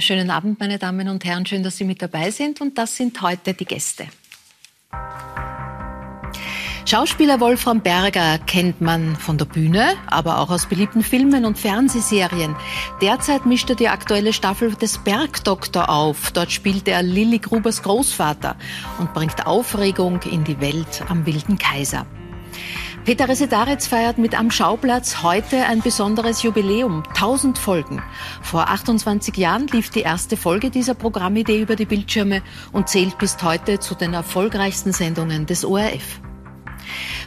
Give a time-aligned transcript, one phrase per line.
[0.00, 1.44] wunderschönen Abend, meine Damen und Herren.
[1.44, 2.62] Schön, dass Sie mit dabei sind.
[2.62, 4.06] Und das sind heute die Gäste.
[6.86, 12.56] Schauspieler Wolfram Berger kennt man von der Bühne, aber auch aus beliebten Filmen und Fernsehserien.
[13.02, 16.30] Derzeit mischt er die aktuelle Staffel des Bergdoktor auf.
[16.30, 18.56] Dort spielt er Lilly Grubers Großvater
[19.00, 22.06] und bringt Aufregung in die Welt am Wilden Kaiser.
[23.10, 27.02] Peter Resetaritz feiert mit Am Schauplatz heute ein besonderes Jubiläum.
[27.08, 28.00] 1000 Folgen.
[28.40, 33.42] Vor 28 Jahren lief die erste Folge dieser Programmidee über die Bildschirme und zählt bis
[33.42, 36.20] heute zu den erfolgreichsten Sendungen des ORF.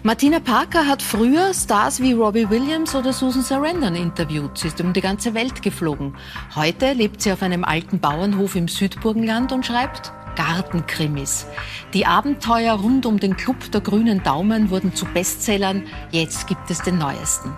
[0.03, 4.57] Martina Parker hat früher Stars wie Robbie Williams oder Susan Sarandon interviewt.
[4.57, 6.15] Sie ist um die ganze Welt geflogen.
[6.55, 11.45] Heute lebt sie auf einem alten Bauernhof im Südburgenland und schreibt Gartenkrimis.
[11.93, 15.83] Die Abenteuer rund um den Club der grünen Daumen wurden zu Bestsellern.
[16.11, 17.53] Jetzt gibt es den neuesten.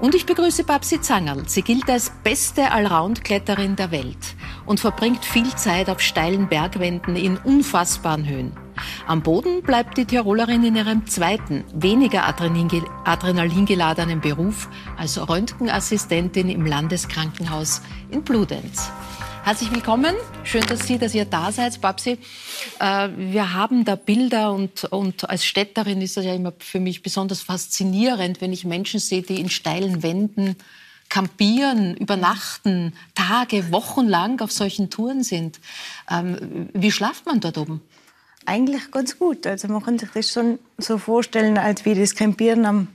[0.00, 1.48] Und ich begrüße Babsi Zangerl.
[1.48, 7.36] Sie gilt als beste Allround-Kletterin der Welt und verbringt viel Zeit auf steilen Bergwänden in
[7.36, 8.52] unfassbaren Höhen.
[9.06, 12.24] Am Boden bleibt die Tirolerin in ihrem zweiten, weniger
[13.04, 18.90] adrenalingeladenen Beruf als Röntgenassistentin im Landeskrankenhaus in Bludenz.
[19.44, 20.14] Herzlich willkommen.
[20.44, 22.18] Schön, dass Sie, dass ihr da seid, Babsi.
[22.80, 27.02] Äh, wir haben da Bilder und, und als Städterin ist das ja immer für mich
[27.02, 30.56] besonders faszinierend, wenn ich Menschen sehe, die in steilen Wänden
[31.08, 35.60] campieren, übernachten, Tage, Wochen lang auf solchen Touren sind.
[36.10, 37.80] Ähm, wie schlaft man dort oben?
[38.44, 39.46] Eigentlich ganz gut.
[39.46, 42.88] Also man kann sich das schon so vorstellen, als wie das Campieren am,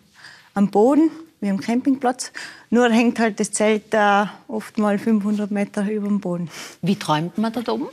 [0.54, 1.10] am Boden
[1.44, 2.32] wie am Campingplatz.
[2.70, 6.50] Nur hängt halt das Zelt da oft mal 500 Meter über dem Boden.
[6.82, 7.88] Wie träumt man da oben?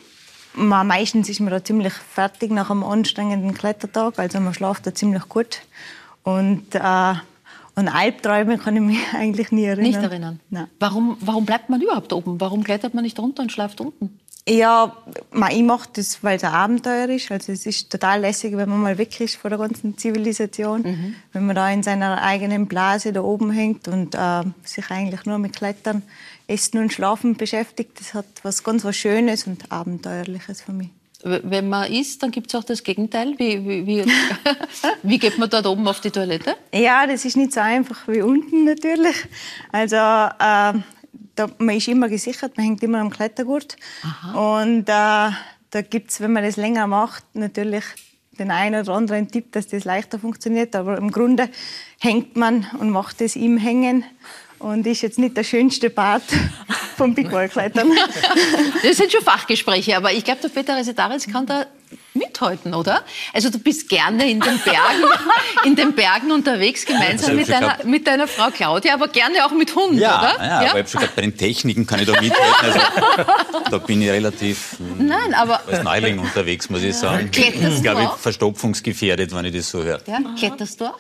[0.54, 4.18] Man, meistens ist man da ziemlich fertig nach einem anstrengenden Klettertag.
[4.18, 5.62] Also man schläft da ziemlich gut.
[6.22, 9.90] Und äh, an Albträume kann ich mich eigentlich nie erinnern.
[9.90, 10.40] Nicht erinnern?
[10.50, 10.68] Nein.
[10.78, 12.40] Warum, warum bleibt man überhaupt oben?
[12.40, 14.19] Warum klettert man nicht runter und schläft unten?
[14.48, 14.96] Ja,
[15.50, 17.30] ich mache das, weil es ein Abenteuer ist.
[17.30, 20.82] Also es ist total lässig, wenn man mal weg ist von der ganzen Zivilisation.
[20.82, 21.14] Mhm.
[21.32, 25.38] Wenn man da in seiner eigenen Blase da oben hängt und äh, sich eigentlich nur
[25.38, 26.02] mit Klettern,
[26.46, 28.00] Essen und Schlafen beschäftigt.
[28.00, 30.88] Das hat was ganz was Schönes und Abenteuerliches für mich.
[31.22, 33.34] Wenn man isst, dann gibt es auch das Gegenteil.
[33.38, 34.04] Wie, wie, wie,
[35.02, 36.56] wie, geht man dort oben auf die Toilette?
[36.72, 39.16] Ja, das ist nicht so einfach wie unten natürlich.
[39.70, 40.80] Also äh,
[41.40, 43.76] da, man ist immer gesichert, man hängt immer am Klettergurt.
[44.02, 44.60] Aha.
[44.60, 45.32] Und äh,
[45.70, 47.84] da gibt es, wenn man das länger macht, natürlich
[48.38, 50.76] den einen oder anderen Tipp, dass das leichter funktioniert.
[50.76, 51.48] Aber im Grunde
[51.98, 54.04] hängt man und macht es im Hängen
[54.58, 56.24] und ist jetzt nicht der schönste Part
[56.96, 57.90] vom Big Wall Klettern.
[58.82, 61.66] das sind schon Fachgespräche, aber ich glaube, der Peter Resetaris kann da
[62.20, 63.02] mithalten, oder?
[63.32, 65.04] Also du bist gerne in den Bergen,
[65.64, 69.74] in den Bergen unterwegs, gemeinsam mit deiner, mit deiner Frau Claudia, aber gerne auch mit
[69.74, 70.36] Hund, ja, oder?
[70.38, 72.54] Ja, ja, aber ich habe schon gesagt, bei den Techniken kann ich da mithalten.
[72.62, 72.80] Also,
[73.70, 77.30] da bin ich relativ Nein, aber, als Neuling unterwegs, muss ich sagen.
[77.30, 80.00] Kletterst ich glaube, verstopfungsgefährdet, wenn ich das so höre.
[80.06, 80.98] Ja, kletterst du auch?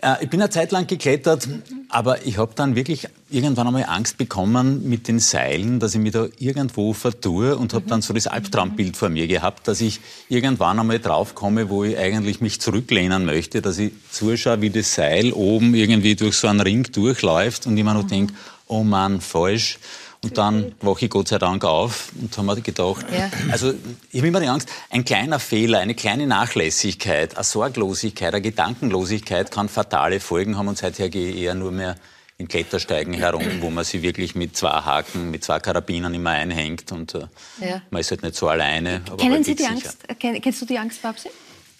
[0.00, 1.48] Äh, ich bin eine Zeit lang geklettert,
[1.88, 6.12] aber ich habe dann wirklich irgendwann einmal Angst bekommen mit den Seilen, dass ich mich
[6.12, 10.78] da irgendwo vertue und habe dann so das Albtraumbild vor mir gehabt, dass ich irgendwann
[10.78, 15.74] einmal draufkomme, wo ich eigentlich mich zurücklehnen möchte, dass ich zuschaue, wie das Seil oben
[15.74, 18.34] irgendwie durch so einen Ring durchläuft und ich mir noch denke,
[18.66, 19.78] oh Mann, falsch.
[20.22, 23.30] Und dann wache ich Gott sei Dank auf und habe mir gedacht, ja.
[23.52, 23.72] also
[24.10, 29.52] ich habe immer die Angst, ein kleiner Fehler, eine kleine Nachlässigkeit, eine Sorglosigkeit, eine Gedankenlosigkeit
[29.52, 31.94] kann fatale Folgen haben und seither gehe ich eher nur mehr
[32.36, 36.90] in Klettersteigen herum, wo man sie wirklich mit zwei Haken, mit zwei Karabinern immer einhängt
[36.90, 37.26] und äh,
[37.60, 37.82] ja.
[37.90, 39.02] man ist halt nicht so alleine.
[39.18, 39.98] Kennen halt Sie die Angst?
[40.18, 41.30] Kennst du die Angst, Babsi?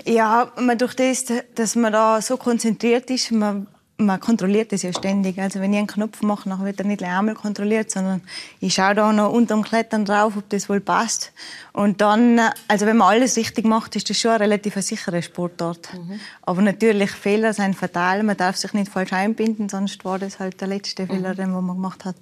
[0.04, 3.66] Ja, man durch das, dass man da so konzentriert ist, man
[4.00, 5.40] man kontrolliert das ja ständig.
[5.40, 8.22] Also wenn ich einen Knopf mache, dann wird er nicht einmal kontrolliert, sondern
[8.60, 11.32] ich schaue da noch unterm Klettern drauf, ob das wohl passt.
[11.72, 15.92] Und dann, also wenn man alles richtig macht, ist das schon ein relativ sicherer Sportart.
[15.92, 16.20] Mhm.
[16.42, 18.22] Aber natürlich, Fehler sind fatal.
[18.22, 21.08] Man darf sich nicht falsch einbinden, sonst war das halt der letzte mhm.
[21.08, 22.16] Fehler, den man gemacht hat.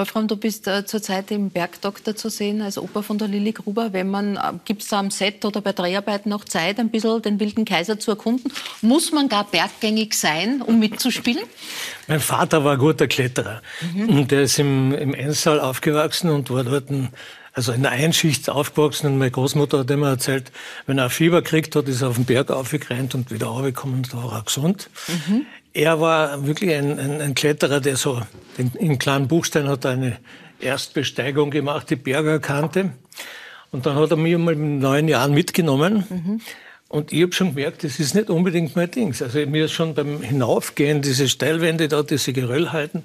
[0.00, 3.92] Wolfram, du bist äh, zurzeit im Bergdoktor zu sehen, als Opa von der Lilly Gruber.
[3.92, 7.20] Wenn man, äh, gibt es da am Set oder bei Dreharbeiten noch Zeit, ein bisschen
[7.20, 8.50] den wilden Kaiser zu erkunden?
[8.80, 11.44] Muss man gar berggängig sein, um mitzuspielen?
[12.08, 13.60] Mein Vater war ein guter Kletterer.
[13.94, 14.08] Mhm.
[14.08, 17.10] Und der ist im, im Enstal aufgewachsen und war dort ein
[17.52, 20.52] also in der Einschicht aufgewachsen und meine Großmutter hat immer erzählt,
[20.86, 24.12] wenn er Fieber kriegt hat, ist er auf den Berg aufgerannt und wieder runtergekommen und
[24.12, 24.88] da war er gesund.
[25.08, 25.46] Mhm.
[25.72, 28.20] Er war wirklich ein, ein, ein Kletterer, der so,
[28.58, 30.18] in, in kleinen Buchstein hat er eine
[30.60, 32.90] Erstbesteigung gemacht, die Bergerkante.
[33.70, 36.04] Und dann hat er mich mal mit neun Jahren mitgenommen.
[36.08, 36.40] Mhm.
[36.88, 39.14] Und ich habe schon gemerkt, das ist nicht unbedingt mein Ding.
[39.20, 43.04] Also mir ist schon beim Hinaufgehen, diese Steilwände da, diese Geröllhalten,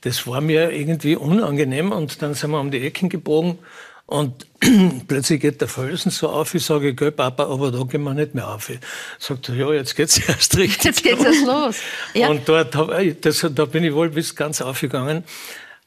[0.00, 1.92] das war mir irgendwie unangenehm.
[1.92, 3.58] Und dann sind wir um die Ecken gebogen
[4.06, 4.46] und
[5.08, 8.34] plötzlich geht der Felsen so auf, ich sage, gell, Papa, aber da gehen wir nicht
[8.34, 8.70] mehr auf.
[8.70, 8.78] Ich
[9.18, 11.76] sagt er, ja, jetzt geht's erst richtig Jetzt geht's erst los.
[12.14, 12.28] Ja.
[12.28, 15.24] Und dort hab, das, da bin ich wohl bis ganz aufgegangen.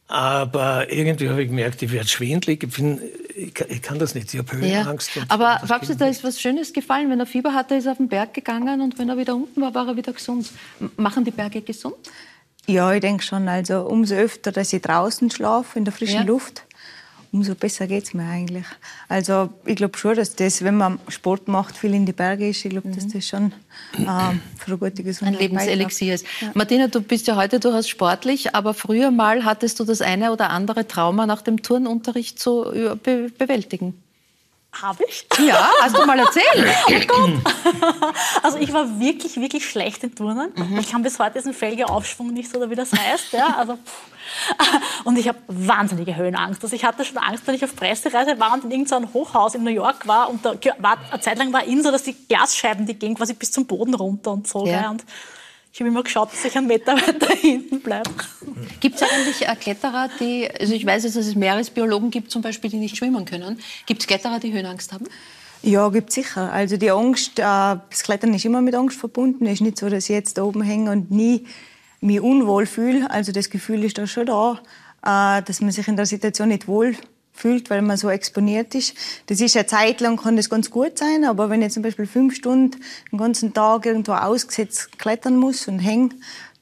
[0.10, 2.64] Aber irgendwie habe ich gemerkt, ich werde schwindlig.
[2.64, 3.00] Ich, bin,
[3.36, 4.34] ich, ich kann das nicht.
[4.34, 5.16] Ich habe Höhenangst.
[5.16, 5.24] Ja.
[5.30, 7.12] Aber Fabsi, da ist was Schönes gefallen.
[7.12, 9.62] Wenn er Fieber hatte, ist er auf den Berg gegangen und wenn er wieder unten
[9.62, 10.50] war, war er wieder gesund.
[10.98, 11.96] Machen die Berge gesund?
[12.66, 13.48] Ja, ich denke schon.
[13.48, 16.24] Also umso öfter, dass ich draußen schlafe, in der frischen ja.
[16.24, 16.64] Luft,
[17.32, 18.66] umso besser geht es mir eigentlich.
[19.08, 22.64] Also ich glaube schon, dass das, wenn man Sport macht, viel in die Berge ist,
[22.66, 23.14] ich glaube, dass mhm.
[23.14, 23.54] das schon
[23.98, 26.26] ähm, für eine gute Gesundheit Ein Lebenselixier ist.
[26.42, 26.52] Ja.
[26.54, 30.50] Martina, du bist ja heute durchaus sportlich, aber früher mal hattest du das eine oder
[30.50, 32.66] andere Trauma nach dem Turnunterricht zu
[33.04, 33.94] be bewältigen.
[34.72, 35.28] Habe ich?
[35.40, 36.68] Ja, hast du mal erzählt.
[36.88, 37.32] oh Gott.
[38.44, 40.52] Also ich war wirklich, wirklich schlecht in Turnen.
[40.56, 40.80] Mhm.
[40.80, 43.34] Ich kann bis heute diesen Felge-Aufschwung nicht so, oder wie das heißt.
[43.34, 43.78] Ja, also,
[45.04, 46.64] und ich habe wahnsinnige Höhenangst.
[46.64, 49.64] Also ich hatte schon Angst, wenn ich auf Pressereise war und in irgendeinem Hochhaus in
[49.64, 50.30] New York war.
[50.30, 53.34] Und da war, eine Zeit lang war in so, dass die Glasscheiben, die gingen quasi
[53.34, 54.66] bis zum Boden runter und so.
[54.66, 54.92] Ja.
[54.92, 55.04] Und
[55.80, 58.10] ich habe immer geschaut, dass ich einen Meter weiter hinten bleibe.
[58.82, 62.42] Gibt es eigentlich äh, Kletterer, die, also ich weiß jetzt, dass es Meeresbiologen gibt zum
[62.42, 63.58] Beispiel, die nicht schwimmen können.
[63.86, 65.06] Gibt es Kletterer, die Höhenangst haben?
[65.62, 66.52] Ja, gibt sicher.
[66.52, 69.46] Also die Angst, äh, das Klettern ist immer mit Angst verbunden.
[69.46, 71.46] Es ist nicht so, dass ich jetzt da oben hänge und nie
[72.02, 73.10] mich unwohl fühle.
[73.10, 74.60] Also das Gefühl ist da schon da,
[75.06, 76.94] äh, dass man sich in der Situation nicht wohl
[77.40, 78.94] fühlt, weil man so exponiert ist.
[79.28, 82.06] Das ist eine Zeit lang kann das ganz gut sein, aber wenn ich zum Beispiel
[82.06, 82.80] fünf Stunden
[83.12, 86.10] den ganzen Tag irgendwo ausgesetzt klettern muss und hänge,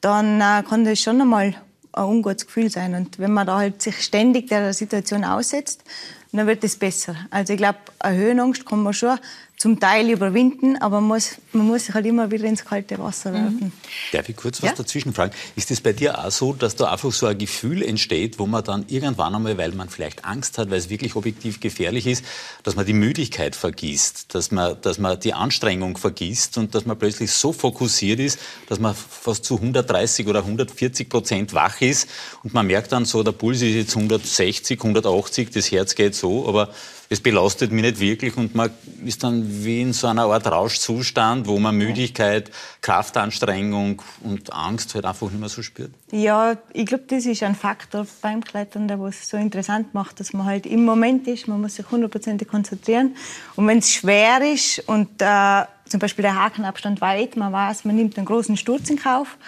[0.00, 1.56] dann äh, kann das schon einmal
[1.92, 2.94] ein ungutes Gefühl sein.
[2.94, 5.82] Und wenn man da halt sich ständig der Situation aussetzt,
[6.32, 7.16] dann wird es besser.
[7.30, 9.18] Also ich glaube, eine Höhenangst kann man schon
[9.58, 13.32] zum Teil überwinden, aber man muss, man muss sich halt immer wieder ins kalte Wasser
[13.32, 13.58] werfen.
[13.60, 13.72] Mhm.
[14.12, 14.76] Darf ich kurz was ja?
[14.76, 15.32] dazwischen fragen?
[15.56, 18.62] Ist es bei dir auch so, dass da einfach so ein Gefühl entsteht, wo man
[18.62, 22.24] dann irgendwann einmal, weil man vielleicht Angst hat, weil es wirklich objektiv gefährlich ist,
[22.62, 26.96] dass man die Müdigkeit vergisst, dass man, dass man die Anstrengung vergisst und dass man
[26.96, 28.38] plötzlich so fokussiert ist,
[28.68, 32.08] dass man fast zu 130 oder 140 Prozent wach ist
[32.44, 36.48] und man merkt dann so, der Puls ist jetzt 160, 180, das Herz geht so,
[36.48, 36.72] aber
[37.10, 38.70] es belastet mich nicht wirklich und man
[39.04, 42.50] ist dann wie in so einer Art Rauschzustand, wo man Müdigkeit,
[42.82, 45.90] Kraftanstrengung und Angst halt einfach nicht mehr so spürt.
[46.12, 50.32] Ja, ich glaube, das ist ein Faktor beim Klettern, der es so interessant macht, dass
[50.34, 53.16] man halt im Moment ist, man muss sich hundertprozentig konzentrieren
[53.56, 57.96] und wenn es schwer ist und äh, zum Beispiel der Hakenabstand weit, man weiß, man
[57.96, 59.38] nimmt einen großen Sturz in Kauf,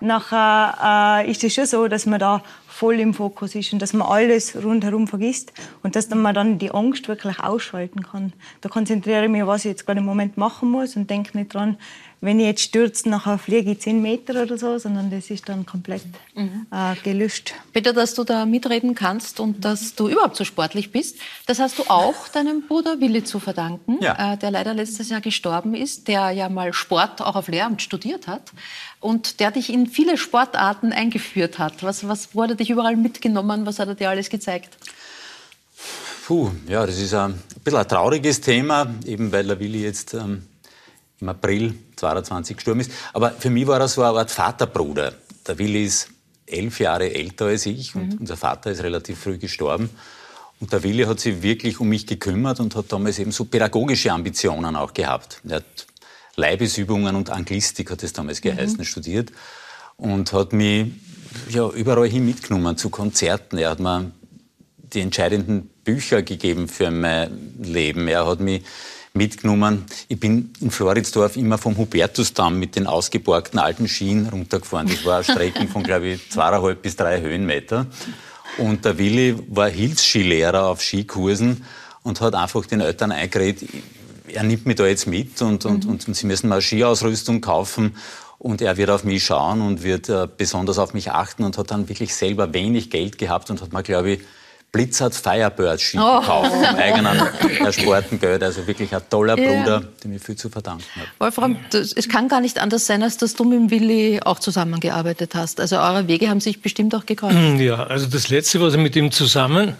[0.00, 2.42] nachher äh, ist es schon so, dass man da
[2.74, 5.52] voll im Fokus ist und dass man alles rundherum vergisst
[5.84, 8.32] und dass man dann die Angst wirklich ausschalten kann.
[8.62, 11.54] Da konzentriere ich mich, was ich jetzt gerade im Moment machen muss und denke nicht
[11.54, 11.76] dran,
[12.24, 15.66] wenn ich jetzt stürze, nachher fliege ich zehn Meter oder so, sondern das ist dann
[15.66, 16.02] komplett
[16.34, 16.66] mhm.
[16.70, 17.52] äh, gelöscht.
[17.74, 21.78] Bitte, dass du da mitreden kannst und dass du überhaupt so sportlich bist, das hast
[21.78, 24.32] du auch deinem Bruder Willi zu verdanken, ja.
[24.32, 28.26] äh, der leider letztes Jahr gestorben ist, der ja mal Sport auch auf Lehramt studiert
[28.26, 28.52] hat
[29.00, 31.82] und der dich in viele Sportarten eingeführt hat.
[31.82, 33.66] Was, was wurde dich überall mitgenommen?
[33.66, 34.78] Was hat er dir alles gezeigt?
[36.26, 40.46] Puh, ja, das ist ein bisschen ein trauriges Thema, eben weil der Willi jetzt ähm,
[41.20, 42.90] im April 22 gestorben ist.
[43.12, 45.14] Aber für mich war er so eine Art Vaterbruder.
[45.46, 46.08] Der Willi ist
[46.46, 48.18] elf Jahre älter als ich und mhm.
[48.20, 49.90] unser Vater ist relativ früh gestorben.
[50.60, 54.12] Und der Willi hat sich wirklich um mich gekümmert und hat damals eben so pädagogische
[54.12, 55.40] Ambitionen auch gehabt.
[55.48, 55.86] Er hat
[56.36, 58.50] Leibesübungen und Anglistik, hat es damals mhm.
[58.50, 58.84] geheißen, mhm.
[58.84, 59.32] studiert
[59.96, 60.92] und hat mich
[61.48, 63.58] ja, überall hin mitgenommen zu Konzerten.
[63.58, 64.10] Er hat mir
[64.78, 68.08] die entscheidenden Bücher gegeben für mein Leben.
[68.08, 68.62] Er hat mich
[69.14, 69.84] mitgenommen.
[70.08, 74.88] Ich bin in Floridsdorf immer vom Hubertusdamm mit den ausgeborgten alten Schienen runtergefahren.
[74.88, 77.86] Das war Strecken von, glaube ich, zweieinhalb bis drei Höhenmeter.
[78.58, 81.64] Und der Willi war Hilfsskilehrer auf Skikursen
[82.02, 83.68] und hat einfach den Eltern eingeredet,
[84.26, 85.90] er nimmt mich da jetzt mit und, und, mhm.
[85.90, 87.94] und, und sie müssen mal Skiausrüstung kaufen
[88.38, 91.70] und er wird auf mich schauen und wird äh, besonders auf mich achten und hat
[91.70, 94.20] dann wirklich selber wenig Geld gehabt und hat mir, glaube ich,
[94.74, 96.18] Blizzard Firebird Ski oh.
[96.18, 97.16] gekauft, vom eigenen
[97.60, 98.42] ersparten Geld.
[98.42, 99.48] Also wirklich ein toller ja.
[99.48, 101.06] Bruder, dem ich viel zu verdanken habe.
[101.20, 104.40] Wolfram, das, es kann gar nicht anders sein, als dass du mit dem Willi auch
[104.40, 105.60] zusammengearbeitet hast.
[105.60, 107.36] Also eure Wege haben sich bestimmt auch gekreuzt.
[107.58, 109.76] Ja, also das Letzte, was ich mit ihm zusammen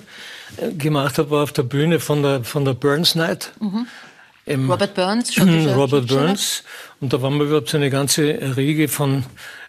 [0.58, 3.50] äh, gemacht habe, war auf der Bühne von der, von der Burns Night.
[3.58, 4.70] Mhm.
[4.70, 6.62] Robert Burns, schon Robert Burns.
[7.00, 8.22] Und da waren wir überhaupt so eine ganze
[8.56, 9.24] Riege von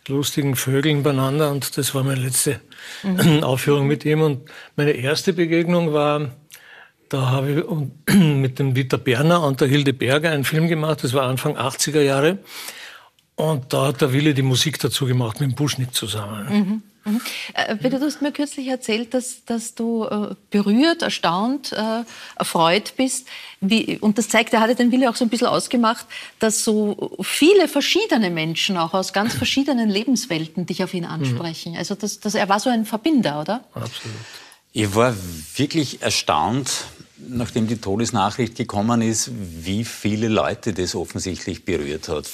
[0.07, 2.59] lustigen Vögeln beieinander und das war meine letzte
[3.03, 3.39] mhm.
[3.43, 4.21] Aufführung mit ihm.
[4.21, 6.31] Und meine erste Begegnung war
[7.09, 7.51] Da habe
[8.07, 11.57] ich mit dem Dieter Berner und der Hilde Berger einen Film gemacht, das war Anfang
[11.57, 12.39] 80er Jahre.
[13.35, 16.47] Und da hat der Wille die Musik dazu gemacht, mit dem Buschnick zusammen.
[16.49, 16.83] Mhm.
[17.05, 17.21] Mhm.
[17.53, 22.03] Äh, du hast mir kürzlich erzählt, dass, dass du äh, berührt, erstaunt, äh,
[22.35, 23.27] erfreut bist.
[23.61, 26.05] Wie, und das zeigt, er hatte den Wille auch so ein bisschen ausgemacht,
[26.39, 31.73] dass so viele verschiedene Menschen auch aus ganz verschiedenen Lebenswelten dich auf ihn ansprechen.
[31.73, 31.77] Mhm.
[31.77, 33.63] Also das, das, er war so ein Verbinder, oder?
[33.73, 34.17] Absolut.
[34.73, 35.15] Ich war
[35.55, 36.85] wirklich erstaunt,
[37.17, 42.29] nachdem die Todesnachricht gekommen ist, wie viele Leute das offensichtlich berührt hat.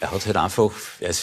[0.00, 0.70] Er hat halt einfach,
[1.00, 1.22] er ist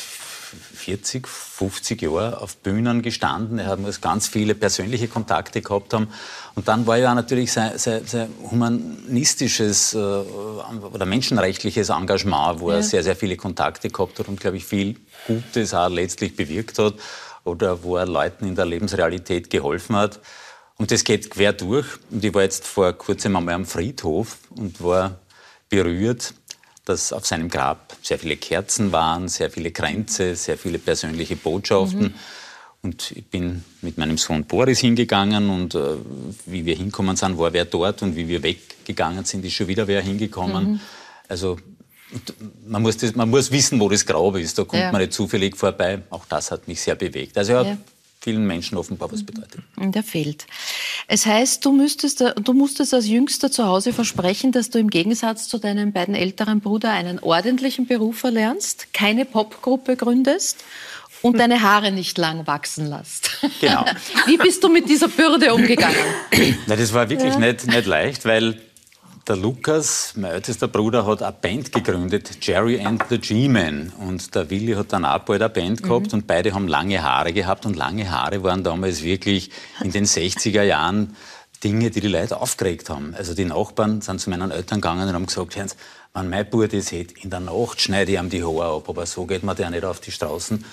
[0.84, 3.58] 40, 50 Jahre auf Bühnen gestanden.
[3.58, 6.10] Er hat ganz viele persönliche Kontakte gehabt haben.
[6.56, 12.78] Und dann war ja natürlich sein, sein, sein humanistisches äh, oder menschenrechtliches Engagement, wo ja.
[12.78, 16.80] er sehr, sehr viele Kontakte gehabt hat und, glaube ich, viel Gutes auch letztlich bewirkt
[16.80, 16.96] hat
[17.46, 20.20] oder wo er Leuten in der Lebensrealität geholfen hat.
[20.78, 21.86] Und das geht quer durch.
[22.12, 25.20] Und ich war jetzt vor kurzem einmal am Friedhof und war
[25.70, 26.34] berührt
[26.86, 32.02] dass auf seinem Grab sehr viele Kerzen waren, sehr viele Kränze, sehr viele persönliche Botschaften.
[32.02, 32.14] Mhm.
[32.82, 35.96] Und ich bin mit meinem Sohn Boris hingegangen und äh,
[36.46, 39.88] wie wir hinkommen sind, war wer dort und wie wir weggegangen sind, ist schon wieder
[39.88, 40.74] wer hingekommen.
[40.74, 40.80] Mhm.
[41.30, 41.58] Also
[42.68, 44.60] man muss, das, man muss wissen, wo das Grab ist.
[44.60, 44.92] Da kommt ja.
[44.92, 46.02] man nicht zufällig vorbei.
[46.10, 47.38] Auch das hat mich sehr bewegt.
[47.38, 47.78] Also ja, ja
[48.24, 49.62] vielen Menschen offenbar was bedeutet.
[49.78, 50.48] Der fehlt.
[51.08, 55.50] Es heißt, du, müsstest, du musstest als Jüngster zu Hause versprechen, dass du im Gegensatz
[55.50, 60.64] zu deinem beiden älteren Bruder einen ordentlichen Beruf erlernst, keine Popgruppe gründest
[61.22, 63.32] und deine Haare nicht lang wachsen lässt.
[63.60, 63.86] Genau.
[64.26, 65.98] Wie bist du mit dieser Bürde umgegangen?
[66.68, 67.40] Na, das war wirklich ja.
[67.40, 68.58] nicht, nicht leicht, weil
[69.28, 73.94] der Lukas, mein ältester Bruder, hat eine Band gegründet, Jerry and the G-Men.
[74.00, 76.20] Und der Willi hat dann auch bald eine Band gehabt mhm.
[76.20, 77.66] und beide haben lange Haare gehabt.
[77.66, 79.50] Und lange Haare waren damals wirklich
[79.82, 81.16] in den 60er Jahren
[81.64, 83.16] Dinge, die die Leute aufgeregt haben.
[83.18, 85.72] Also die Nachbarn sind zu meinen Eltern gegangen und haben gesagt, Hören
[86.14, 89.06] wenn mein Bruder das hat, in der Nacht schneide ich ihm die Haare ab, aber
[89.06, 90.64] so geht man der nicht auf die Straßen.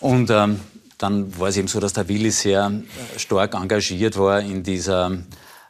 [0.00, 0.60] Und ähm,
[0.98, 2.72] dann war es eben so, dass der Willi sehr
[3.14, 5.18] äh, stark engagiert war in dieser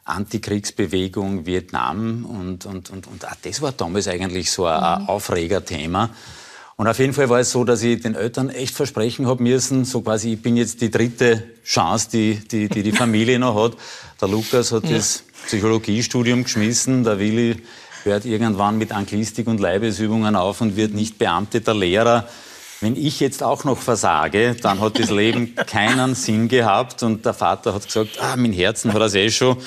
[0.05, 5.09] Antikriegsbewegung Vietnam und, und, und, und auch das war damals eigentlich so ein mhm.
[5.09, 6.11] Aufregerthema.
[6.77, 9.85] Und auf jeden Fall war es so, dass ich den Eltern echt versprechen habe müssen,
[9.85, 13.77] so quasi, ich bin jetzt die dritte Chance, die die, die, die Familie noch hat.
[14.21, 14.97] Der Lukas hat ja.
[14.97, 17.63] das Psychologiestudium geschmissen, der Willi
[18.03, 22.27] hört irgendwann mit Anglistik und Leibesübungen auf und wird nicht beamteter Lehrer
[22.85, 27.01] wenn ich jetzt auch noch versage, dann hat das Leben keinen Sinn gehabt.
[27.01, 29.57] Und der Vater hat gesagt, ah, mein Herzen hat das eh schon.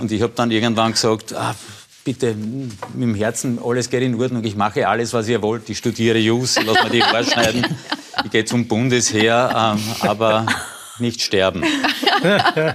[0.00, 1.54] Und ich habe dann irgendwann gesagt, ah,
[2.02, 4.42] bitte, mit dem Herzen, alles geht in Ordnung.
[4.44, 5.68] Ich mache alles, was ihr wollt.
[5.68, 7.66] Ich studiere Jus, lass mir die Haare schneiden.
[8.24, 10.46] Ich gehe zum Bundesheer, ähm, aber
[11.02, 11.62] nicht sterben.
[12.22, 12.72] äh,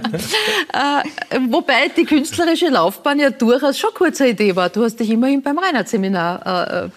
[1.50, 4.68] wobei die künstlerische Laufbahn ja durchaus schon kurz eine Idee war.
[4.68, 6.88] Du hast dich immerhin beim Reinhardt-Seminar äh,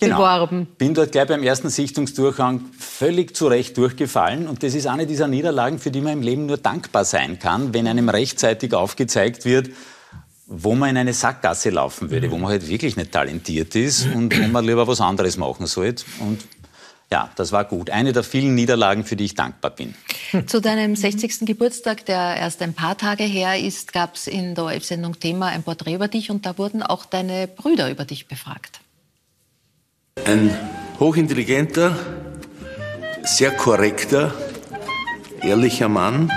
[0.00, 0.16] genau.
[0.16, 0.66] beworben.
[0.78, 4.48] Bin dort gleich beim ersten Sichtungsdurchgang völlig zu Recht durchgefallen.
[4.48, 7.72] Und das ist eine dieser Niederlagen, für die man im Leben nur dankbar sein kann,
[7.72, 9.70] wenn einem rechtzeitig aufgezeigt wird,
[10.46, 14.36] wo man in eine Sackgasse laufen würde, wo man halt wirklich nicht talentiert ist und
[14.36, 16.04] wo man lieber was anderes machen sollte.
[16.20, 16.40] Und
[17.10, 17.90] ja, das war gut.
[17.90, 19.94] Eine der vielen Niederlagen, für die ich dankbar bin.
[20.46, 21.40] Zu deinem 60.
[21.46, 25.62] Geburtstag, der erst ein paar Tage her ist, gab es in der ORF-Sendung Thema ein
[25.62, 28.80] Porträt über dich und da wurden auch deine Brüder über dich befragt.
[30.26, 30.54] Ein
[31.00, 31.96] hochintelligenter,
[33.22, 34.34] sehr korrekter,
[35.40, 36.30] ehrlicher Mann.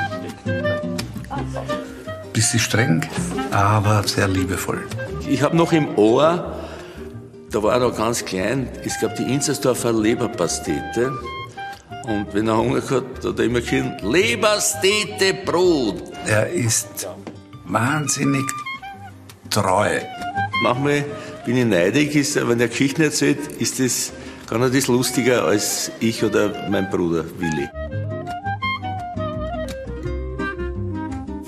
[2.31, 3.05] Bisschen streng,
[3.51, 4.87] aber sehr liebevoll.
[5.27, 6.60] Ich habe noch im Ohr,
[7.51, 11.11] da war er noch ganz klein, es gab die Inzersdorfer Leberpastete.
[12.05, 16.01] Und wenn er Hunger hat, hat er immer gesagt, Leberstete Brot.
[16.25, 17.07] Er ist
[17.65, 18.45] wahnsinnig
[19.49, 19.99] treu.
[20.63, 21.05] Manchmal
[21.45, 24.13] bin ich neidig, ist, wenn er Geschichten erzählt, ist das,
[24.47, 27.69] kann er das lustiger als ich oder mein Bruder Willi.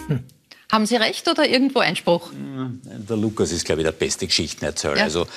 [0.07, 0.23] Hm.
[0.71, 2.31] Haben Sie recht oder irgendwo Einspruch?
[2.85, 4.97] Der Lukas ist, glaube ich, der beste Geschichtenerzähler.
[4.97, 5.03] Ja.
[5.03, 5.27] Also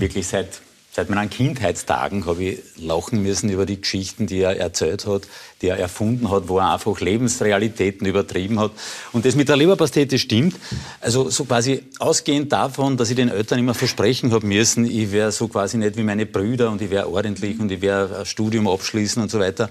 [0.00, 0.60] wirklich seit
[0.98, 5.28] Seit meinen Kindheitstagen habe ich lachen müssen über die Geschichten, die er erzählt hat,
[5.62, 8.72] die er erfunden hat, wo er einfach Lebensrealitäten übertrieben hat.
[9.12, 10.56] Und das mit der Leberpastete stimmt.
[11.00, 15.30] Also so quasi ausgehend davon, dass ich den Eltern immer versprechen habe müssen, ich wäre
[15.30, 18.66] so quasi nicht wie meine Brüder und ich wäre ordentlich und ich wäre ein Studium
[18.66, 19.70] abschließen und so weiter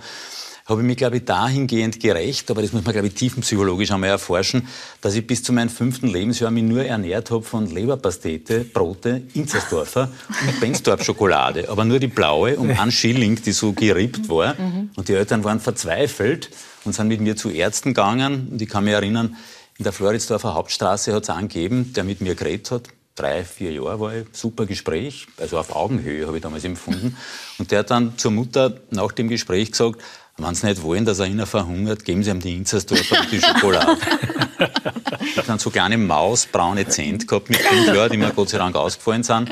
[0.67, 4.09] habe ich mich, glaube ich, dahingehend gerecht, aber das muss man, glaube ich, tiefenpsychologisch einmal
[4.09, 4.67] erforschen,
[5.01, 10.11] dass ich bis zu meinem fünften Lebensjahr mich nur ernährt habe von Leberpastete, Brote, Inzersdorfer
[10.45, 11.69] und Bensdorf Schokolade.
[11.69, 14.55] Aber nur die blaue um einen Schilling, die so gerippt war.
[14.95, 16.49] Und die Eltern waren verzweifelt
[16.83, 18.49] und sind mit mir zu Ärzten gegangen.
[18.51, 19.37] Und ich kann mich erinnern,
[19.77, 22.89] in der Floridsdorfer Hauptstraße hat es einen gegeben, der mit mir geredet hat.
[23.15, 27.17] Drei, vier Jahre war ich, super Gespräch, also auf Augenhöhe habe ich damals empfunden.
[27.57, 30.01] Und der hat dann zur Mutter nach dem Gespräch gesagt,
[30.37, 33.41] wenn Sie nicht wollen, dass er Ihnen verhungert, geben Sie ihm die Inzersdorfer und die
[33.41, 33.97] Schokolade.
[34.59, 38.57] ich habe dann so kleine mausbraune Zähne gehabt mit fünf Jahren, die mir Gott sei
[38.57, 39.49] Dank ausgefallen sind.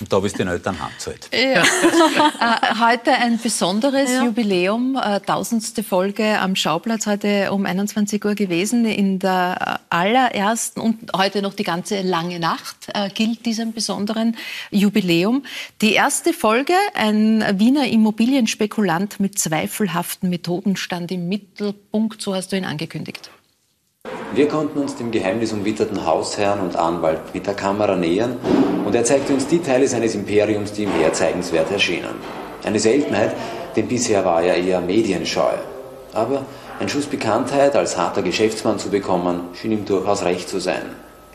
[0.00, 1.28] Und da habe ich den Eltern heimgezahlt.
[1.32, 1.62] Ja.
[2.40, 4.24] Äh, heute ein besonderes ja.
[4.24, 8.84] Jubiläum, äh, tausendste Folge am Schauplatz, heute um 21 Uhr gewesen.
[8.84, 14.36] In der allerersten und heute noch die ganze lange Nacht äh, gilt diesem besonderen
[14.70, 15.44] Jubiläum.
[15.80, 22.56] Die erste Folge, ein Wiener Immobilienspekulant mit zweifelhaften Methoden stand im Mittelpunkt, so hast du
[22.56, 23.30] ihn angekündigt.
[24.34, 28.36] Wir konnten uns dem geheimnisumwitterten Hausherrn und Anwalt mit der Kamera nähern
[28.84, 32.14] und er zeigte uns die Teile seines Imperiums, die ihm herzeigenswert erschienen.
[32.64, 33.34] Eine Seltenheit,
[33.74, 35.52] denn bisher war er eher medienscheu.
[36.12, 36.44] Aber
[36.80, 40.82] ein Schuss Bekanntheit als harter Geschäftsmann zu bekommen, schien ihm durchaus recht zu sein.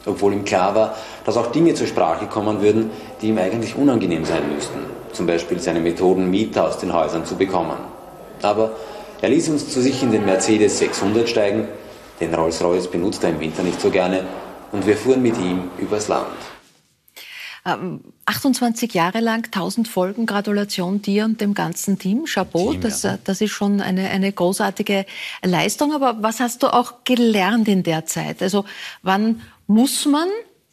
[0.05, 4.25] Obwohl ihm klar war, dass auch Dinge zur Sprache kommen würden, die ihm eigentlich unangenehm
[4.25, 4.79] sein müssten.
[5.13, 7.77] Zum Beispiel seine Methoden, Mieter aus den Häusern zu bekommen.
[8.41, 8.71] Aber
[9.21, 11.67] er ließ uns zu sich in den Mercedes 600 steigen,
[12.23, 14.25] den Rolls-Royce benutzt er im Winter nicht so gerne
[14.71, 16.27] und wir fuhren mit ihm übers Land.
[17.65, 22.25] 28 ähm, Jahre lang, 1000 Folgen, Gratulation dir und dem ganzen Team.
[22.25, 23.17] Chapeau, Team, das, ja.
[23.23, 25.05] das ist schon eine, eine großartige
[25.43, 25.93] Leistung.
[25.93, 28.41] Aber was hast du auch gelernt in der Zeit?
[28.41, 28.65] Also
[29.01, 30.27] wann muss man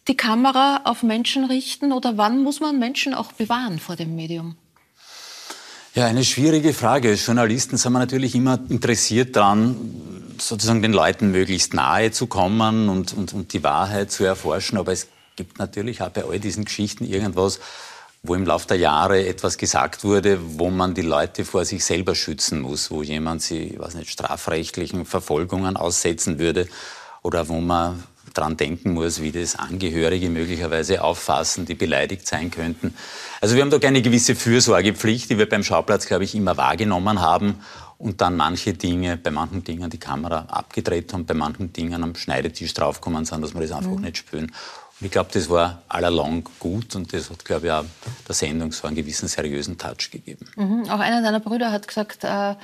[0.09, 4.57] die Kamera auf Menschen richten oder wann muss man Menschen auch bewahren vor dem Medium?
[5.95, 7.11] Ja, eine schwierige Frage.
[7.11, 9.77] Als Journalisten sind wir natürlich immer interessiert daran,
[10.43, 14.79] sozusagen den Leuten möglichst nahe zu kommen und, und, und die Wahrheit zu erforschen.
[14.79, 17.61] Aber es gibt natürlich auch bei all diesen Geschichten irgendwas,
[18.23, 22.15] wo im Laufe der Jahre etwas gesagt wurde, wo man die Leute vor sich selber
[22.15, 26.69] schützen muss, wo jemand sie, weiß nicht, strafrechtlichen Verfolgungen aussetzen würde
[27.23, 28.03] oder wo man
[28.35, 32.95] dran denken muss, wie das Angehörige möglicherweise auffassen, die beleidigt sein könnten.
[33.41, 37.21] Also wir haben da eine gewisse Fürsorgepflicht, die wir beim Schauplatz, glaube ich, immer wahrgenommen
[37.21, 37.61] haben
[38.01, 42.15] und dann manche Dinge, bei manchen Dingen die Kamera abgedreht haben, bei manchen Dingen am
[42.15, 44.01] Schneidetisch draufgekommen sind, dass wir das einfach mhm.
[44.01, 44.47] nicht spüren.
[44.47, 47.85] Und ich glaube, das war allalong gut und das hat, glaube ich, auch
[48.27, 50.47] der Sendung so einen gewissen seriösen Touch gegeben.
[50.57, 50.89] Mhm.
[50.89, 52.55] Auch einer deiner Brüder hat gesagt, äh,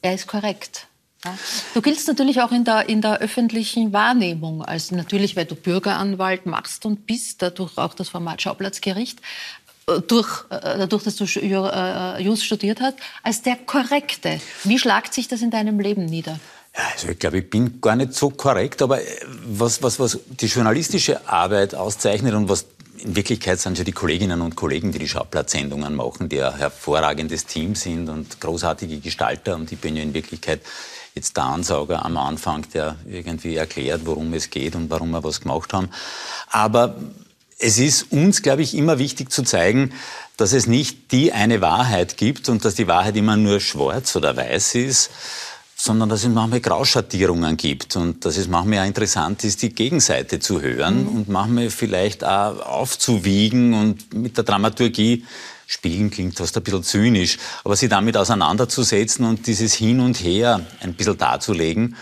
[0.00, 0.86] er ist korrekt.
[1.24, 1.38] Ja.
[1.74, 6.46] Du giltst natürlich auch in der, in der öffentlichen Wahrnehmung, als natürlich, weil du Bürgeranwalt
[6.46, 9.20] machst und bist, dadurch auch das Format Schauplatzgericht,
[9.86, 14.40] durch, äh, dadurch, dass du äh, Jus studiert hast, als der Korrekte.
[14.64, 16.38] Wie schlagt sich das in deinem Leben nieder?
[16.74, 19.06] Ja, also ich glaube, ich bin gar nicht so korrekt, aber äh,
[19.46, 22.66] was, was, was die journalistische Arbeit auszeichnet und was
[22.98, 27.46] in Wirklichkeit sind ja die Kolleginnen und Kollegen, die die Schauplatzsendungen machen, die ein hervorragendes
[27.46, 29.56] Team sind und großartige Gestalter.
[29.56, 30.60] Und ich bin ja in Wirklichkeit
[31.14, 35.40] jetzt der Ansauger am Anfang, der irgendwie erklärt, worum es geht und warum wir was
[35.40, 35.90] gemacht haben.
[36.50, 36.94] Aber
[37.62, 39.92] es ist uns, glaube ich, immer wichtig zu zeigen,
[40.36, 44.36] dass es nicht die eine Wahrheit gibt und dass die Wahrheit immer nur schwarz oder
[44.36, 45.10] weiß ist,
[45.76, 50.40] sondern dass es manchmal Grauschattierungen gibt und dass es manchmal auch interessant ist, die Gegenseite
[50.40, 51.08] zu hören mhm.
[51.08, 55.24] und manchmal vielleicht auch aufzuwiegen und mit der Dramaturgie
[55.66, 60.66] spielen klingt fast ein bisschen zynisch, aber sie damit auseinanderzusetzen und dieses Hin und Her
[60.80, 61.96] ein bisschen darzulegen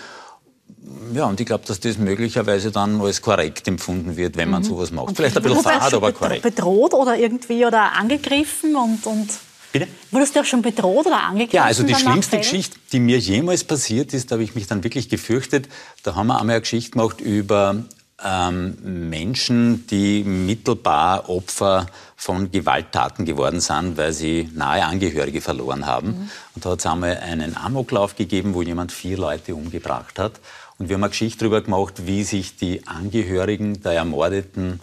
[1.12, 4.66] ja, und ich glaube, dass das möglicherweise dann als korrekt empfunden wird, wenn man mhm.
[4.66, 5.16] sowas macht.
[5.16, 6.42] Vielleicht ein bisschen fad, aber korrekt.
[6.42, 9.28] Bedroht oder irgendwie oder angegriffen und, und
[9.72, 9.86] Bitte?
[10.10, 11.56] Wurdest du auch schon bedroht oder angegriffen?
[11.56, 14.82] Ja, also die schlimmste Geschichte, die mir jemals passiert ist, da habe ich mich dann
[14.82, 15.68] wirklich gefürchtet.
[16.02, 17.84] Da haben wir einmal eine Geschichte gemacht über
[18.24, 18.76] ähm,
[19.10, 26.08] Menschen, die mittelbar Opfer von Gewalttaten geworden sind, weil sie nahe Angehörige verloren haben.
[26.08, 26.30] Mhm.
[26.54, 30.32] Und da hat es einmal einen Amoklauf gegeben, wo jemand vier Leute umgebracht hat.
[30.80, 34.80] Und wir haben eine Geschichte darüber gemacht, wie sich die Angehörigen der Ermordeten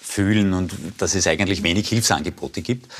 [0.00, 2.92] fühlen und dass es eigentlich wenig Hilfsangebote gibt.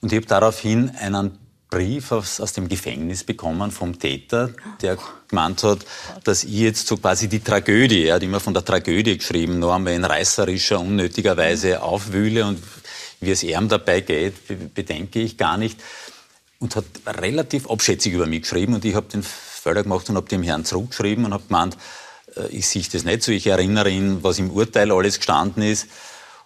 [0.00, 1.36] Und ich habe daraufhin einen
[1.70, 4.50] Brief aus, aus, dem Gefängnis bekommen vom Täter,
[4.82, 5.80] der gemeint hat,
[6.22, 9.74] dass ich jetzt so quasi die Tragödie, er hat immer von der Tragödie geschrieben, nur
[9.74, 12.62] einmal in reißerischer, unnötiger Weise aufwühle und
[13.20, 14.34] wie es ihm dabei geht,
[14.74, 15.82] bedenke ich gar nicht.
[16.60, 19.24] Und hat relativ abschätzig über mich geschrieben und ich habe den
[19.64, 21.76] Fehler gemacht und habe dem Herrn zurückgeschrieben und habe gemeint,
[22.36, 25.88] äh, ich sehe das nicht so, ich erinnere ihn, was im Urteil alles gestanden ist.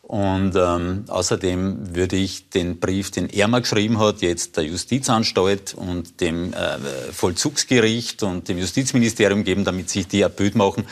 [0.03, 5.75] Und ähm, außerdem würde ich den Brief, den er mal geschrieben hat, jetzt der Justizanstalt
[5.75, 6.79] und dem äh,
[7.13, 10.87] Vollzugsgericht und dem Justizministerium geben, damit sich die ein machen,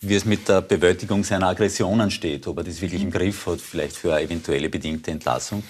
[0.00, 3.60] wie es mit der Bewältigung seiner Aggressionen steht, ob er das wirklich im Griff hat,
[3.60, 5.62] vielleicht für eine eventuelle bedingte Entlassung.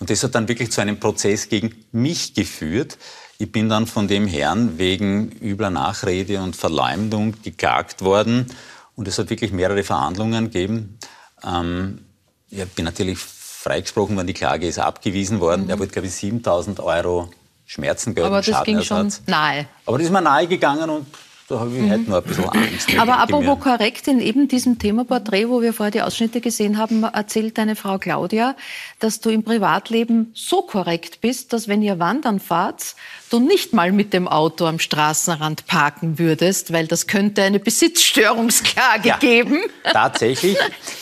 [0.00, 2.98] Und das hat dann wirklich zu einem Prozess gegen mich geführt,
[3.42, 8.46] ich bin dann von dem Herrn wegen übler Nachrede und Verleumdung geklagt worden.
[8.94, 10.96] Und es hat wirklich mehrere Verhandlungen gegeben.
[11.44, 12.04] Ähm,
[12.50, 15.64] ich bin natürlich freigesprochen worden, die Klage ist abgewiesen worden.
[15.64, 15.70] Mhm.
[15.70, 17.30] Er wollte, glaube ich, 7000 Euro
[17.66, 19.66] Schmerzengeld Aber das ging schon nahe.
[19.86, 21.06] Aber das ist mir nahe gegangen und
[21.48, 21.90] da habe ich mhm.
[21.90, 22.98] heute noch ein bisschen Angst.
[22.98, 27.58] Aber apropos korrekt, in eben diesem Themaporträt, wo wir vorher die Ausschnitte gesehen haben, erzählt
[27.58, 28.56] deine Frau Claudia,
[29.00, 32.94] dass du im Privatleben so korrekt bist, dass wenn ihr wandern fahrt,
[33.30, 39.08] du nicht mal mit dem Auto am Straßenrand parken würdest, weil das könnte eine Besitzstörungsklage
[39.08, 39.58] ja, geben.
[39.92, 40.56] Tatsächlich.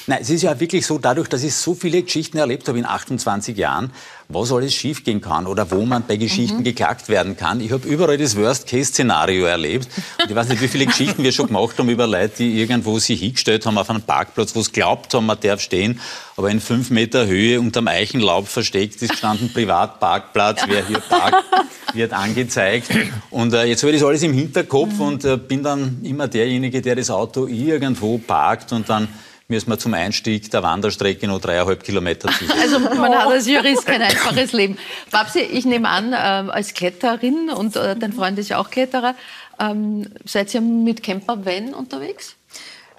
[0.06, 2.86] Nein, es ist ja wirklich so, dadurch, dass ich so viele Geschichten erlebt habe in
[2.86, 3.92] 28 Jahren,
[4.32, 6.64] was alles schiefgehen kann oder wo man bei Geschichten mhm.
[6.64, 7.60] geklagt werden kann.
[7.60, 9.88] Ich habe überall das Worst-Case-Szenario erlebt.
[10.22, 12.98] Und ich weiß nicht, wie viele Geschichten wir schon gemacht haben über Leute, die irgendwo
[12.98, 16.00] sich hingestellt haben auf einem Parkplatz, wo sie glaubt haben, man darf stehen,
[16.36, 21.44] aber in fünf Meter Höhe unterm Eichenlaub versteckt ist gestanden Privatparkplatz, wer hier parkt,
[21.92, 22.88] wird angezeigt.
[23.30, 25.00] Und äh, jetzt habe ich das alles im Hinterkopf mhm.
[25.00, 29.08] und äh, bin dann immer derjenige, der das Auto irgendwo parkt und dann
[29.50, 32.44] müssen wir zum Einstieg der Wanderstrecke noch dreieinhalb Kilometer zu.
[32.60, 34.78] Also man hat als Jurist kein einfaches Leben.
[35.10, 39.14] Babsi, ich nehme an, äh, als Kletterin und äh, dein Freund ist ja auch Kletterer,
[39.58, 42.36] ähm, seid ihr mit Camper Van unterwegs?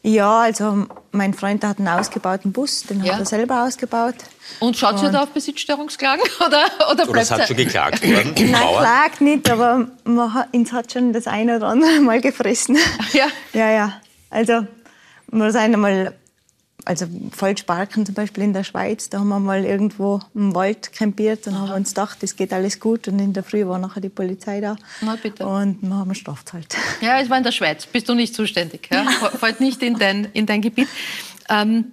[0.03, 3.13] Ja, also mein Freund hat einen ausgebauten Bus, den ja.
[3.13, 4.15] hat er selber ausgebaut.
[4.59, 8.33] Und schaut ihr da auf Besitzstörungsklagen oder, oder bleibt es hat schon geklagt worden?
[8.35, 12.77] Nein, klagt nicht, aber man hat, uns hat schon das eine oder andere Mal gefressen.
[13.13, 13.27] Ja?
[13.53, 14.01] Ja, ja.
[14.31, 14.65] Also
[15.29, 16.13] man muss einmal
[16.85, 21.47] also Volksparken zum Beispiel in der Schweiz, da haben wir mal irgendwo im Wald campiert
[21.47, 21.67] und Aha.
[21.67, 24.61] haben uns gedacht, es geht alles gut und in der Früh war nachher die Polizei
[24.61, 25.45] da Na, bitte.
[25.45, 26.11] und wir haben
[26.53, 26.75] halt.
[27.01, 29.03] Ja, es war in der Schweiz, bist du nicht zuständig, ja?
[29.39, 30.87] fällt nicht in dein, in dein Gebiet.
[31.49, 31.91] Ähm,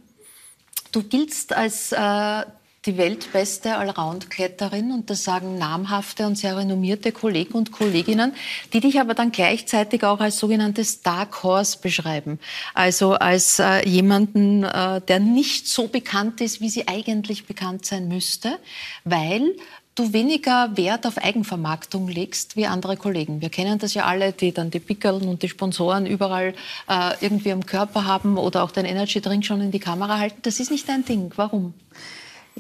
[0.93, 2.43] du giltst als äh,
[2.89, 8.33] die weltbeste Allround-Kletterin und das sagen namhafte und sehr renommierte Kollegen und Kolleginnen,
[8.73, 12.39] die dich aber dann gleichzeitig auch als sogenanntes Dark Horse beschreiben.
[12.73, 18.09] Also als äh, jemanden, äh, der nicht so bekannt ist, wie sie eigentlich bekannt sein
[18.09, 18.59] müsste,
[19.05, 19.55] weil
[19.95, 23.43] du weniger Wert auf Eigenvermarktung legst wie andere Kollegen.
[23.43, 26.55] Wir kennen das ja alle, die dann die Pickeln und die Sponsoren überall
[26.89, 30.39] äh, irgendwie am Körper haben oder auch den Energy Drink schon in die Kamera halten.
[30.43, 31.33] Das ist nicht dein Ding.
[31.37, 31.75] Warum?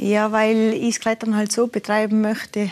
[0.01, 2.71] Ja, weil ich das Klettern halt so betreiben möchte,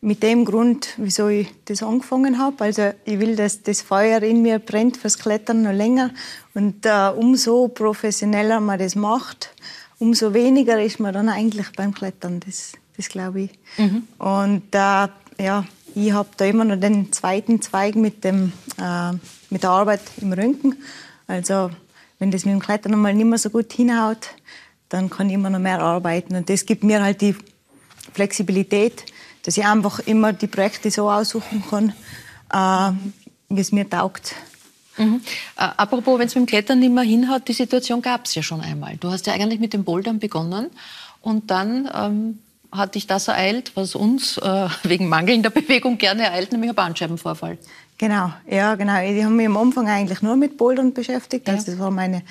[0.00, 2.64] mit dem Grund, wieso ich das angefangen habe.
[2.64, 6.10] Also ich will, dass das Feuer in mir brennt fürs Klettern noch länger.
[6.54, 9.50] Und äh, umso professioneller man das macht,
[9.98, 12.40] umso weniger ist man dann eigentlich beim Klettern.
[12.40, 13.50] Das, das glaube ich.
[13.76, 14.08] Mhm.
[14.18, 15.08] Und äh,
[15.38, 19.12] ja, ich habe da immer noch den zweiten Zweig mit, dem, äh,
[19.50, 20.76] mit der Arbeit im Röntgen.
[21.26, 21.70] Also
[22.18, 24.30] wenn das mit dem Klettern mal nicht mehr so gut hinhaut,
[24.92, 26.36] dann kann ich immer noch mehr arbeiten.
[26.36, 27.34] Und das gibt mir halt die
[28.12, 29.04] Flexibilität,
[29.44, 31.92] dass ich einfach immer die Projekte so aussuchen kann,
[32.52, 32.94] äh,
[33.48, 34.34] wie es mir taugt.
[34.98, 35.22] Mhm.
[35.56, 38.42] Äh, apropos, wenn es mit dem Klettern nicht mehr hinhaut, die Situation gab es ja
[38.42, 38.96] schon einmal.
[38.98, 40.70] Du hast ja eigentlich mit dem Bouldern begonnen
[41.22, 42.38] und dann ähm,
[42.70, 47.56] hat dich das ereilt, was uns äh, wegen mangelnder Bewegung gerne ereilt, nämlich ein Bandscheibenvorfall.
[47.98, 49.00] Genau, ja, genau.
[49.00, 51.46] Ich habe mich am Anfang eigentlich nur mit Bouldern beschäftigt.
[51.46, 51.54] Ja.
[51.54, 52.22] Also das war meine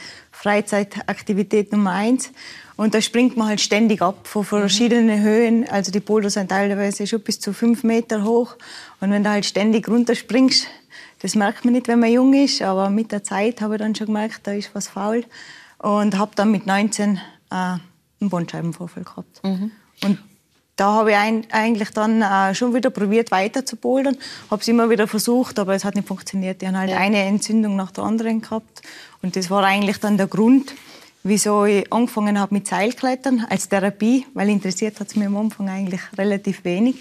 [0.42, 2.32] Freizeitaktivität Nummer eins.
[2.76, 5.24] Und da springt man halt ständig ab von verschiedenen mhm.
[5.24, 5.70] Höhen.
[5.70, 8.56] Also die Boulder sind teilweise schon bis zu fünf Meter hoch.
[9.00, 10.66] Und wenn du halt ständig runterspringst,
[11.22, 12.64] das merkt man nicht, wenn man jung ist.
[12.64, 15.24] Aber mit der Zeit habe ich dann schon gemerkt, da ist was faul.
[15.78, 17.20] Und habe dann mit 19 äh,
[17.52, 17.80] einen
[18.20, 19.44] Bandscheibenvorfall gehabt.
[19.44, 19.72] Mhm.
[20.04, 20.18] Und
[20.82, 24.18] da habe ich ein, eigentlich dann äh, schon wieder probiert, weiter zu bouldern.
[24.50, 26.64] Habe es immer wieder versucht, aber es hat nicht funktioniert.
[26.64, 26.98] Ich habe halt ja.
[26.98, 28.82] eine Entzündung nach der anderen gehabt.
[29.22, 30.74] Und das war eigentlich dann der Grund,
[31.22, 35.70] wieso ich angefangen habe mit Seilklettern als Therapie, weil interessiert hat es mir am Anfang
[35.70, 36.96] eigentlich relativ wenig.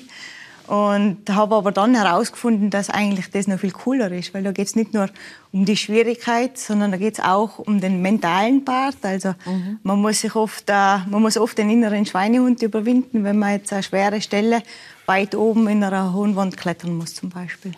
[0.70, 4.68] Und habe aber dann herausgefunden, dass eigentlich das noch viel cooler ist, weil da geht
[4.68, 5.08] es nicht nur
[5.50, 8.98] um die Schwierigkeit, sondern da geht es auch um den mentalen Part.
[9.02, 9.80] Also mhm.
[9.82, 13.72] man muss sich oft, äh, man muss oft den inneren Schweinehund überwinden, wenn man jetzt
[13.72, 14.62] eine schwere Stelle
[15.06, 17.72] weit oben in einer hohen Wand klettern muss zum Beispiel.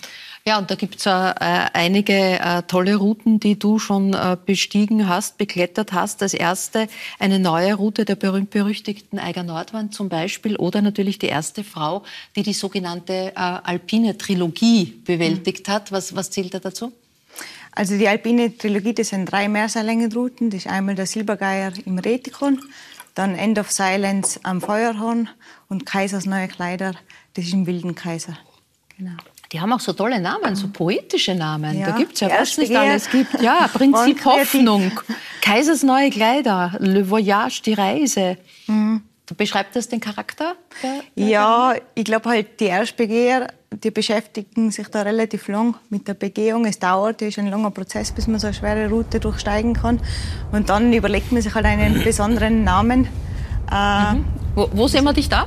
[0.45, 5.39] Ja, und da gibt's äh, einige äh, tolle Routen, die du schon äh, bestiegen hast,
[5.39, 6.21] beklettert hast.
[6.21, 6.89] Als erste
[7.21, 12.03] eine neue Route der berühmt-berüchtigten Eiger Nordwand zum Beispiel oder natürlich die erste Frau,
[12.35, 15.73] die die sogenannte äh, alpine Trilogie bewältigt mhm.
[15.73, 15.93] hat.
[15.93, 16.93] Was, was zählt da dazu?
[17.71, 20.51] Also die alpine Trilogie, das sind drei Meerseillängenrouten.
[20.51, 22.61] Das ist einmal der Silbergeier im Retikon,
[23.15, 25.29] dann End of Silence am Feuerhorn
[25.69, 26.95] und Kaisers neue Kleider,
[27.35, 28.37] das ist im Wilden Kaiser.
[28.99, 29.17] Genau.
[29.53, 31.79] Die haben auch so tolle Namen, so poetische Namen.
[31.79, 33.41] Ja, da gibt es ja, was nicht alles gibt.
[33.41, 34.93] Ja, Prinzip Hoffnung,
[35.43, 38.39] Kaisers neue Kleider, Le Voyage, die Reise.
[38.67, 39.03] Mhm.
[39.37, 40.57] Beschreibt das den Charakter?
[40.83, 43.49] Der, der ja, ich glaube halt, die Erstbegeher
[43.83, 46.65] die beschäftigen sich da relativ lang mit der Begehung.
[46.67, 50.01] Es dauert, es ist ein langer Prozess, bis man so eine schwere Route durchsteigen kann.
[50.51, 53.09] Und dann überlegt man sich halt einen besonderen Namen.
[53.71, 54.25] Äh, mhm.
[54.55, 55.47] wo, wo sehen wir dich da?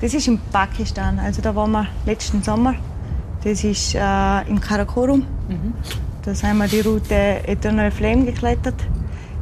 [0.00, 1.18] Das ist in Pakistan.
[1.18, 2.74] Also da waren wir letzten Sommer.
[3.46, 5.24] Das ist äh, im Karakorum.
[5.48, 5.72] Mhm.
[6.24, 7.14] Da sind wir die Route
[7.46, 8.74] Eternal Flame geklettert.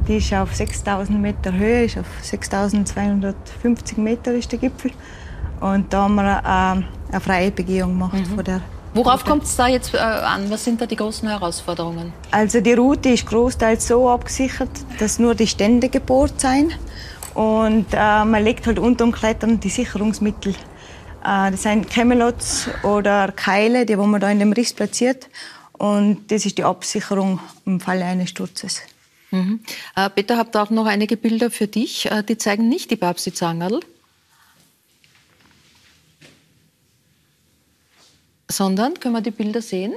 [0.07, 4.91] Die ist auf 6000 Meter Höhe, ist auf 6250 Meter ist der Gipfel.
[5.59, 8.13] Und da haben wir äh, eine freie Begehung gemacht.
[8.13, 8.27] Mhm.
[8.27, 8.61] Von der
[8.93, 10.51] Worauf kommt es da jetzt äh, an?
[10.51, 12.13] Was sind da die großen Herausforderungen?
[12.31, 16.79] Also die Route ist großteils so abgesichert, dass nur die Stände gebohrt sind.
[17.33, 20.55] Und äh, man legt halt unter dem Klettern die Sicherungsmittel.
[21.25, 25.29] Äh, das sind Camelots oder Keile, die wo man da in dem Riss platziert.
[25.73, 28.81] Und das ist die Absicherung im Falle eines Sturzes.
[29.31, 29.61] Mhm.
[29.97, 32.11] Äh, Peter, habt auch noch einige Bilder für dich.
[32.11, 33.81] Äh, die zeigen nicht die Babsi-Zangerl,
[38.49, 39.95] sondern, können wir die Bilder sehen?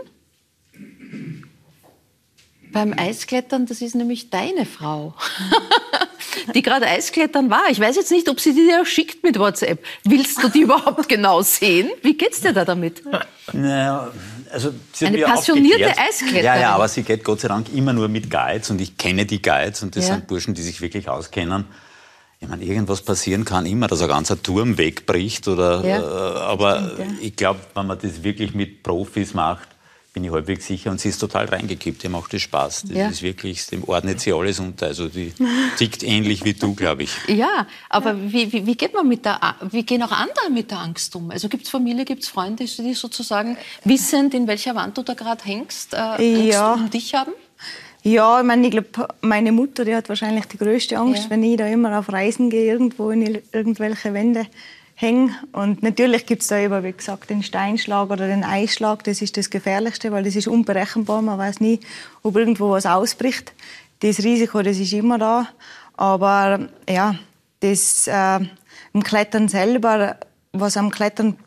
[2.72, 5.13] Beim Eisklettern, das ist nämlich deine Frau,
[6.54, 7.63] die gerade Eisklettern war.
[7.69, 9.84] Ich weiß jetzt nicht, ob sie dir schickt mit WhatsApp.
[10.04, 11.89] Willst du die überhaupt genau sehen?
[12.02, 13.04] Wie geht's dir da damit?
[13.54, 14.12] Naja,
[14.52, 16.45] also Eine passionierte Eiskletterin.
[16.45, 19.26] Ja, ja, aber sie geht Gott sei Dank immer nur mit Guides und ich kenne
[19.26, 20.15] die Guides und das ja.
[20.15, 21.65] sind Burschen, die sich wirklich auskennen.
[22.39, 26.80] Ich meine, irgendwas passieren kann immer, dass ein ganzer Turm wegbricht oder, ja, äh, aber
[26.82, 27.06] ja.
[27.19, 29.67] ich glaube, wenn man das wirklich mit Profis macht,
[30.18, 30.90] bin ich halbwegs sicher.
[30.90, 32.04] Und sie ist total reingekippt.
[32.04, 32.84] Ihr macht das Spaß.
[32.88, 33.08] Das ja.
[33.08, 34.88] ist wirklich, dem ordnet sie alles unter.
[34.88, 35.32] Also die
[35.78, 37.12] tickt ähnlich wie du, glaube ich.
[37.28, 38.34] Ja, aber ja.
[38.34, 41.30] Wie, wie, wie, geht man mit der, wie gehen auch andere mit der Angst um?
[41.30, 45.14] Also gibt es Familie, gibt es Freunde, die sozusagen wissend, in welcher Wand du da
[45.14, 46.74] gerade hängst, äh, Angst ja.
[46.74, 47.32] um dich haben?
[48.02, 51.30] Ja, ich meine, ich glaube, meine Mutter, die hat wahrscheinlich die größte Angst, ja.
[51.30, 54.48] wenn ich da immer auf Reisen gehe, irgendwo in irgendwelche Wände
[55.00, 55.36] hängen.
[55.52, 59.04] Und natürlich gibt es da eben, wie gesagt, den Steinschlag oder den Eisschlag.
[59.04, 61.22] Das ist das Gefährlichste, weil das ist unberechenbar.
[61.22, 61.80] Man weiß nie,
[62.24, 63.54] ob irgendwo was ausbricht.
[64.00, 65.50] Das Risiko, das ist immer da.
[65.96, 67.16] Aber ja,
[67.60, 68.40] das äh,
[68.94, 70.18] im Klettern selber,
[70.52, 71.38] was am Klettern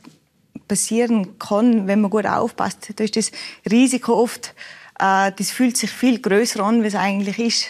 [0.69, 3.33] passieren kann, wenn man gut aufpasst, da ist das
[3.69, 4.55] Risiko oft,
[5.01, 7.67] äh, das fühlt sich viel größer an, wie es eigentlich ist.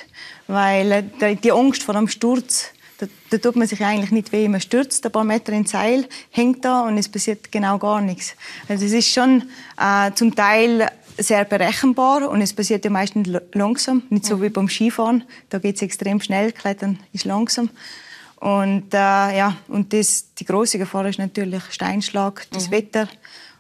[0.46, 4.46] Weil äh, die Angst vor einem Sturz, da, da, tut man sich eigentlich nicht weh.
[4.48, 8.34] Man stürzt ein paar Meter ins Seil, hängt da und es passiert genau gar nichts.
[8.68, 9.44] Also es ist schon
[9.78, 14.68] äh, zum Teil sehr berechenbar und es passiert ja meistens langsam, nicht so wie beim
[14.68, 15.24] Skifahren.
[15.48, 17.70] Da geht es extrem schnell, Klettern ist langsam.
[18.36, 22.72] Und, äh, ja, und das, die große Gefahr ist natürlich Steinschlag, das mhm.
[22.72, 23.08] Wetter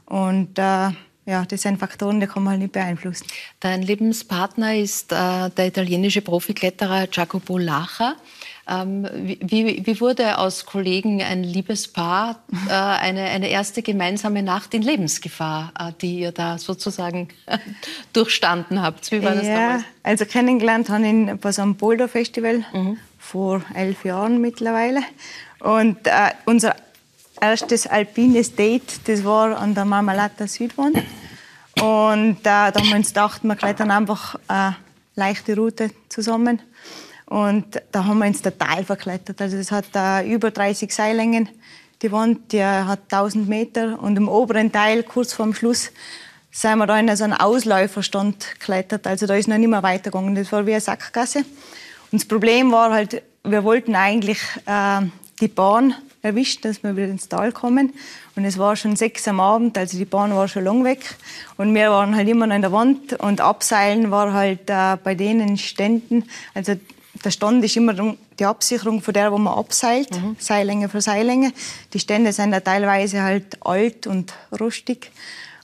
[0.06, 0.90] und äh,
[1.26, 3.26] ja, das sind Faktoren, die kann man halt nicht beeinflussen.
[3.60, 8.16] Dein Lebenspartner ist äh, der italienische Profikletterer Jacopo Lacher.
[8.70, 14.82] Ähm, wie, wie, wurde aus Kollegen ein Liebespaar, äh, eine, eine erste gemeinsame Nacht in
[14.82, 17.30] Lebensgefahr, äh, die ihr da sozusagen
[18.12, 19.10] durchstanden habt?
[19.10, 19.84] Wie war das ja, damals?
[20.04, 22.96] Also kennengelernt habe ich ihn bei so einem Boulder-Festival mhm.
[23.18, 25.00] vor elf Jahren mittlerweile.
[25.58, 26.76] Und äh, unser
[27.40, 30.96] erstes alpines Date, das war an der Marmalata Südwand.
[31.80, 34.76] Und äh, da haben wir uns gedacht, wir klettern einfach eine
[35.16, 36.60] leichte Route zusammen.
[37.30, 39.40] Und da haben wir ins Tal verklettert.
[39.40, 41.48] Also es hat äh, über 30 Seillängen.
[42.02, 45.92] Die Wand die hat 1000 Meter und im oberen Teil, kurz vorm Schluss,
[46.50, 49.06] sind wir da in so einen Ausläuferstand geklettert.
[49.06, 50.34] Also da ist noch nicht mehr weitergegangen.
[50.34, 51.44] Das war wie eine Sackgasse.
[52.10, 55.02] Und das Problem war halt, wir wollten eigentlich äh,
[55.40, 57.92] die Bahn erwischt, dass wir wieder ins Tal kommen.
[58.34, 61.14] Und es war schon sechs am Abend, also die Bahn war schon lang weg.
[61.56, 65.14] Und wir waren halt immer noch in der Wand und Abseilen war halt äh, bei
[65.14, 66.24] denen Ständen.
[66.54, 66.74] Also
[67.24, 67.94] der Stand ist immer
[68.38, 70.36] die Absicherung von der, wo man abseilt, mhm.
[70.38, 71.52] Seillänge für Seillänge.
[71.92, 75.10] Die Stände sind ja teilweise halt alt und rustig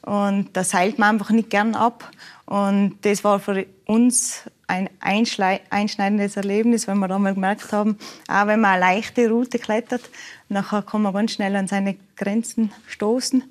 [0.03, 2.11] und da seilt man einfach nicht gern ab.
[2.47, 8.47] Und das war für uns ein einschneidendes Erlebnis, weil wir da mal gemerkt haben, auch
[8.47, 10.03] wenn man eine leichte Route klettert,
[10.49, 13.43] nachher kann man ganz schnell an seine Grenzen stoßen.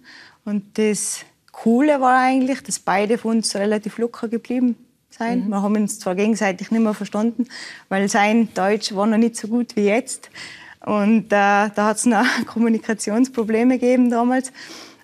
[0.46, 4.76] Und das Coole war eigentlich, dass beide von uns relativ locker geblieben
[5.10, 5.46] sein.
[5.46, 5.50] Mhm.
[5.50, 7.48] Wir haben uns zwar gegenseitig nicht mehr verstanden,
[7.90, 10.30] weil sein Deutsch war noch nicht so gut wie jetzt.
[10.86, 14.52] Und äh, da hat es noch Kommunikationsprobleme gegeben damals.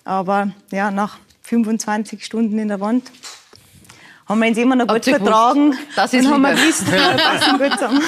[0.04, 3.10] Aber ja, nach 25 Stunden in der Wand
[4.26, 5.76] haben wir uns immer noch gut vertragen.
[5.96, 6.86] Das ist haben wir gewusst,
[7.58, 8.02] gut zusammen.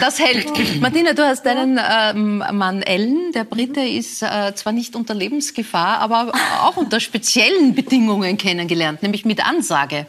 [0.00, 0.80] Das hält.
[0.80, 5.98] Martina, du hast deinen ähm, Mann Ellen, der Brite, ist äh, zwar nicht unter Lebensgefahr,
[5.98, 6.32] aber
[6.62, 10.06] auch unter speziellen Bedingungen kennengelernt, nämlich mit Ansage.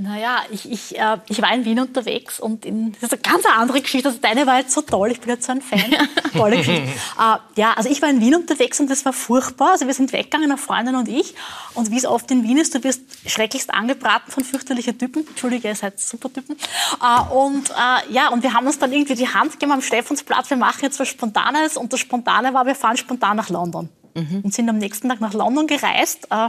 [0.00, 3.44] Naja, ich, ich, äh, ich war in Wien unterwegs und in, das ist eine ganz
[3.44, 4.08] andere Geschichte.
[4.08, 5.94] Also deine war jetzt so toll, ich bin jetzt so ein Fan.
[6.32, 6.82] Tolle Geschichte.
[7.18, 9.72] äh, ja, also ich war in Wien unterwegs und das war furchtbar.
[9.72, 11.34] Also wir sind weggegangen, eine Freundin und ich.
[11.74, 15.26] Und wie es oft in Wien ist, du wirst schrecklichst angebraten von fürchterlichen Typen.
[15.26, 16.56] Entschuldige, ihr seid super Typen.
[16.56, 20.48] Äh, und äh, ja, und wir haben uns dann irgendwie die Hand gegeben am Stephansplatz,
[20.48, 21.76] wir machen jetzt was Spontanes.
[21.76, 23.90] Und das Spontane war, wir fahren spontan nach London.
[24.14, 24.40] Mhm.
[24.42, 26.48] Und sind am nächsten Tag nach London gereist äh,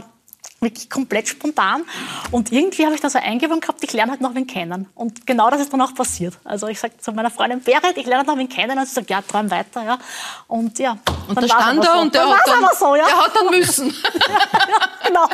[0.62, 1.84] wirklich komplett spontan.
[2.30, 4.88] Und irgendwie habe ich da so eingewohnt gehabt, ich lerne halt noch wen kennen.
[4.94, 6.38] Und genau das ist dann auch passiert.
[6.44, 8.78] Also ich sage zu meiner Freundin Berit, ich lerne noch wen kennen.
[8.78, 9.82] Und sie sagt, ja, träum weiter.
[9.84, 9.98] Ja.
[10.46, 12.00] Und ja, und da stand er so.
[12.00, 13.06] und der hat, dann, so, ja.
[13.06, 13.88] der hat dann müssen.
[13.88, 15.28] ja, genau.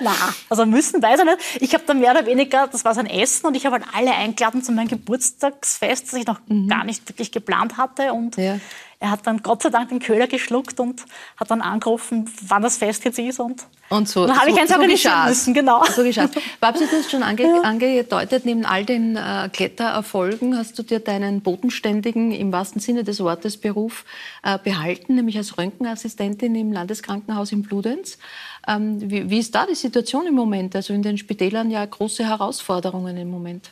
[0.00, 0.12] Na,
[0.48, 1.62] also müssen weiß ich nicht.
[1.62, 3.86] Ich habe dann mehr oder weniger, das war so ein Essen und ich habe halt
[3.94, 6.68] alle eingeladen zu meinem Geburtstagsfest, das ich noch mhm.
[6.68, 8.12] gar nicht wirklich geplant hatte.
[8.12, 8.58] Und ja.
[9.00, 11.04] Er hat dann Gott sei Dank den Köder geschluckt und
[11.36, 13.38] hat dann angerufen, wann das Fest jetzt ist.
[13.38, 15.54] Und, und so, dann habe so, ich eins so organisieren müssen.
[15.54, 15.84] Genau.
[15.84, 16.28] So geschah
[16.60, 17.60] Babsi, du hast schon ange ja.
[17.60, 23.20] angedeutet, neben all den äh, Klettererfolgen hast du dir deinen bodenständigen, im wahrsten Sinne des
[23.20, 24.04] Wortes, Beruf
[24.42, 28.18] äh, behalten, nämlich als Röntgenassistentin im Landeskrankenhaus in Bludenz.
[28.66, 30.74] Ähm, wie, wie ist da die Situation im Moment?
[30.74, 33.70] Also in den Spitälern ja große Herausforderungen im Moment.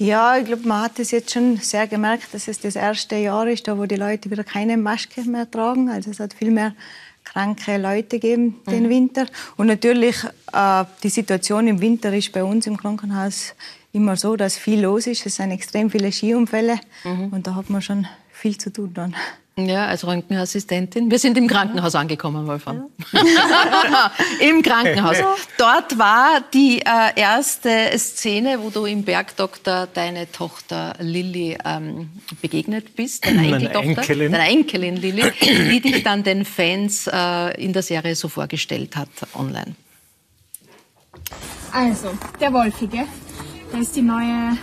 [0.00, 3.46] Ja, ich glaube, man hat es jetzt schon sehr gemerkt, dass es das erste Jahr
[3.46, 5.90] ist, da wo die Leute wieder keine Maske mehr tragen.
[5.90, 6.74] Also es hat viel mehr
[7.22, 8.88] kranke Leute gegeben den mhm.
[8.88, 9.26] Winter.
[9.58, 10.16] Und natürlich
[10.54, 13.54] äh, die Situation im Winter ist bei uns im Krankenhaus
[13.92, 15.26] immer so, dass viel los ist.
[15.26, 17.28] Es sind extrem viele Skiunfälle mhm.
[17.34, 19.14] und da hat man schon viel zu tun dann.
[19.56, 21.10] Ja, als Röntgenassistentin.
[21.10, 22.84] Wir sind im Krankenhaus angekommen, Wolfram.
[23.12, 24.12] Ja.
[24.40, 25.18] Im Krankenhaus.
[25.58, 32.10] Dort war die äh, erste Szene, wo du im Bergdoktor deine Tochter Lilly ähm,
[32.40, 34.32] begegnet bist, deiner Enkeltochter, Enkelin.
[34.32, 39.08] deiner Enkelin Lilly, die dich dann den Fans äh, in der Serie so vorgestellt hat
[39.34, 39.74] online.
[41.72, 43.04] Also, der Wolfige,
[43.72, 44.56] der ist die neue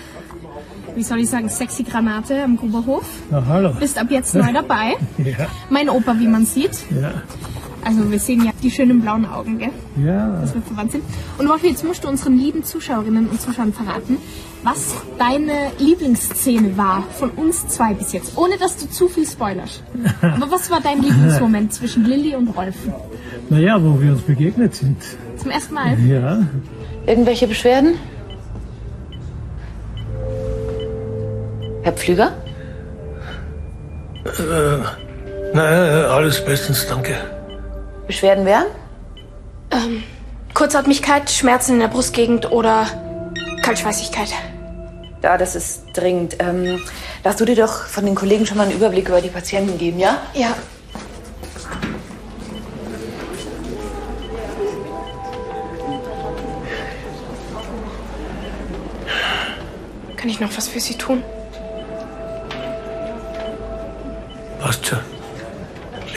[0.95, 3.05] wie soll ich sagen, sexy Granate am Gruberhof.
[3.29, 3.73] Na, hallo.
[3.79, 4.95] Bist ab jetzt neu dabei.
[5.17, 5.47] ja.
[5.69, 6.77] Mein Opa, wie man sieht.
[6.89, 7.13] Ja.
[7.83, 9.69] Also wir sehen ja die schönen blauen Augen, gell?
[10.03, 10.41] Ja.
[10.41, 11.05] Dass wir verwandt sind.
[11.37, 14.17] Und Wolfi, jetzt musst du unseren lieben Zuschauerinnen und Zuschauern verraten,
[14.63, 19.83] was deine Lieblingsszene war von uns zwei bis jetzt, ohne dass du zu viel spoilerst.
[20.21, 22.75] Aber was war dein Lieblingsmoment zwischen Lilly und Rolf?
[23.49, 24.97] Naja, wo wir uns begegnet sind.
[25.37, 25.97] Zum ersten Mal?
[25.99, 26.45] Ja.
[27.05, 27.93] Irgendwelche Beschwerden?
[31.87, 32.33] Herr Pflüger?
[34.25, 34.77] Äh,
[35.53, 37.15] nein, alles bestens, danke.
[38.07, 38.65] Beschwerden wären?
[39.71, 40.03] Ähm,
[40.53, 42.87] Kurzatmigkeit, Schmerzen in der Brustgegend oder
[43.61, 44.33] Kaltschweißigkeit.
[45.23, 46.35] Ja, das ist dringend.
[46.39, 46.81] Ähm,
[47.23, 49.97] lass du dir doch von den Kollegen schon mal einen Überblick über die Patienten geben,
[49.97, 50.17] ja?
[50.33, 50.57] Ja.
[60.17, 61.23] Kann ich noch was für Sie tun?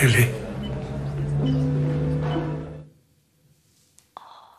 [0.02, 0.26] Lilly.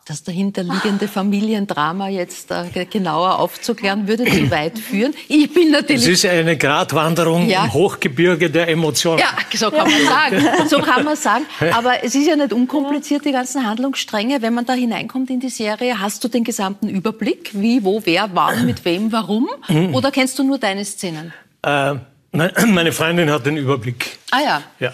[0.04, 5.14] Das dahinterliegende Familiendrama jetzt äh, genauer aufzuklären, würde zu weit führen.
[5.28, 6.02] Ich bin natürlich.
[6.02, 7.64] Es ist eine Gratwanderung ja.
[7.64, 9.20] im Hochgebirge der Emotionen.
[9.20, 10.68] Ja, so kann man sagen.
[10.68, 11.46] So kann man sagen.
[11.72, 14.42] Aber es ist ja nicht unkompliziert, die ganzen Handlungsstränge.
[14.42, 17.50] Wenn man da hineinkommt in die Serie, hast du den gesamten Überblick?
[17.52, 19.48] Wie, wo, wer, wann, mit wem, warum?
[19.68, 19.94] Mhm.
[19.94, 21.32] Oder kennst du nur deine Szenen?
[21.62, 21.94] Äh,
[22.32, 24.18] Nein, meine Freundin hat den Überblick.
[24.30, 24.62] Ah ja.
[24.80, 24.92] Ja.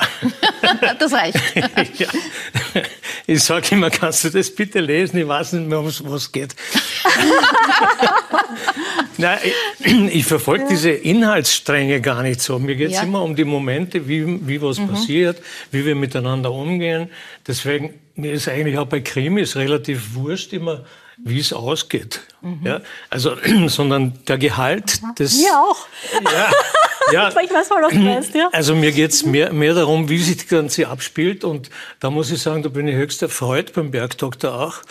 [0.98, 1.38] das reicht.
[1.98, 2.08] ja.
[3.26, 5.18] Ich sage immer, kannst du das bitte lesen?
[5.18, 6.56] Ich weiß nicht mehr, um was geht.
[9.18, 9.38] Nein,
[9.78, 10.70] ich, ich verfolge ja.
[10.70, 12.58] diese Inhaltsstränge gar nicht so.
[12.58, 13.04] Mir geht es ja.
[13.04, 14.88] immer um die Momente, wie, wie was mhm.
[14.88, 17.08] passiert, wie wir miteinander umgehen.
[17.46, 20.84] Deswegen, mir ist eigentlich auch bei Krimis relativ wurscht immer,
[21.24, 22.20] wie es ausgeht.
[22.40, 22.60] Mhm.
[22.64, 25.38] Ja, also, sondern der Gehalt des...
[25.38, 25.86] Mir auch.
[26.32, 26.50] Ja,
[27.12, 28.48] ja, ich weiß mal, was du meinst, ja.
[28.52, 31.44] Also mir geht's mehr, mehr darum, wie sich das Ganze abspielt.
[31.44, 34.82] Und da muss ich sagen, da bin ich höchst erfreut beim Bergdoktor auch.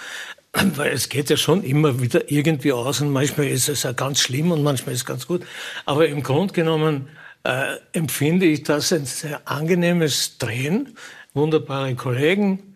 [0.75, 4.19] Weil es geht ja schon immer wieder irgendwie aus und manchmal ist es ja ganz
[4.19, 5.45] schlimm und manchmal ist es ganz gut.
[5.85, 7.09] Aber im Grunde genommen
[7.43, 10.97] äh, empfinde ich das ein sehr angenehmes Drehen,
[11.33, 12.75] wunderbare Kollegen.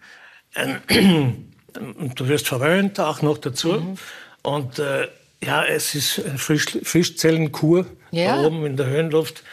[0.56, 3.74] Ähm, du wirst verwöhnt auch noch dazu.
[3.74, 3.98] Mhm.
[4.44, 5.08] Und äh,
[5.44, 8.38] ja, es ist eine Frisch Frischzellenkur ja.
[8.38, 9.44] da oben in der Höhenluft.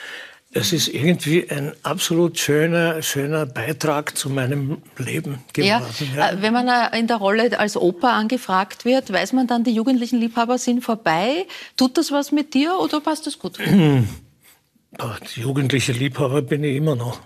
[0.51, 5.85] Es ist irgendwie ein absolut schöner, schöner Beitrag zu meinem Leben geworden.
[6.17, 6.17] Ja.
[6.17, 6.31] ja.
[6.31, 9.73] Äh, wenn man äh, in der Rolle als Opa angefragt wird, weiß man dann, die
[9.73, 11.47] jugendlichen Liebhaber sind vorbei.
[11.77, 13.59] Tut das was mit dir oder passt das gut?
[13.59, 17.21] Die jugendliche Liebhaber bin ich immer noch.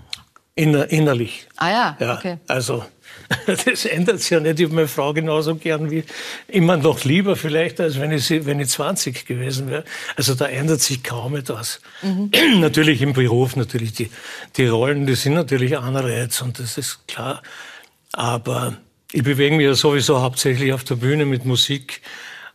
[0.55, 1.47] Inner, innerlich.
[1.57, 2.39] Ah ja, Ja, okay.
[2.47, 2.85] also
[3.47, 4.61] das ändert sich ja nicht.
[4.61, 6.05] Ich habe meine Frau genauso gern wie
[6.49, 9.85] immer noch lieber vielleicht, als wenn ich, sie, wenn ich 20 gewesen wäre.
[10.17, 11.81] Also da ändert sich kaum etwas.
[12.57, 14.11] natürlich im Beruf, natürlich die,
[14.57, 17.43] die Rollen, die sind natürlich andere jetzt und das ist klar.
[18.13, 18.77] Aber
[19.13, 22.03] ich bewege mich ja sowieso hauptsächlich auf der Bühne mit Musik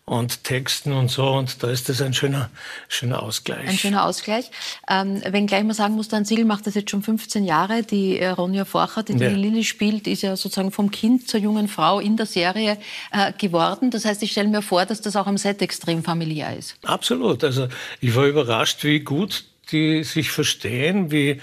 [0.07, 2.49] und Texten und so und da ist das ein schöner,
[2.87, 3.67] schöner Ausgleich.
[3.67, 4.49] Ein schöner Ausgleich.
[4.89, 7.83] Ähm, wenn gleich mal sagen muss, Dan Siegel macht das jetzt schon 15 Jahre.
[7.83, 9.27] Die äh, Ronja Forcher, die Ja.
[9.29, 12.77] die Lilly spielt, ist ja sozusagen vom Kind zur jungen Frau in der Serie
[13.11, 13.91] äh, geworden.
[13.91, 16.75] Das heißt, ich stelle mir vor, dass das auch am Set extrem familiär ist.
[16.83, 17.43] Absolut.
[17.43, 17.67] Also
[17.99, 19.43] ich war überrascht, wie gut
[19.73, 21.41] die sich verstehen, wie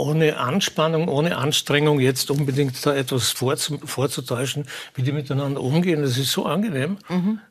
[0.00, 6.02] ohne Anspannung, ohne Anstrengung jetzt unbedingt da etwas vorzu vorzutäuschen, wie die miteinander umgehen.
[6.02, 6.98] Das ist so angenehm.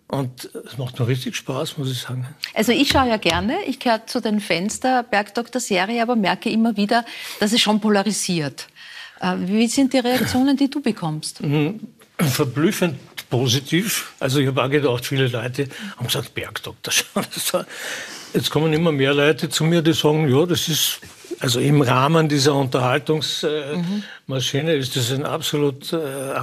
[0.08, 2.28] Und es macht mir richtig Spaß, muss ich sagen.
[2.54, 6.76] Also ich schaue ja gerne, ich gehöre zu den Fans der Bergdoktor-Serie, aber merke immer
[6.76, 7.06] wieder,
[7.40, 8.68] dass es schon polarisiert.
[9.22, 11.42] Äh, wie sind die Reaktionen, die du bekommst?
[12.28, 12.98] verblüffend
[13.30, 14.14] positiv.
[14.20, 17.66] Also ich habe auch gedacht, viele Leute haben gesagt, Bergdoktor, schau, das war.
[18.34, 21.00] Jetzt kommen immer mehr Leute zu mir, die sagen, ja, das ist,
[21.40, 26.34] also im Rahmen dieser Unterhaltungsmaschine ist das ein absolut äh, äh,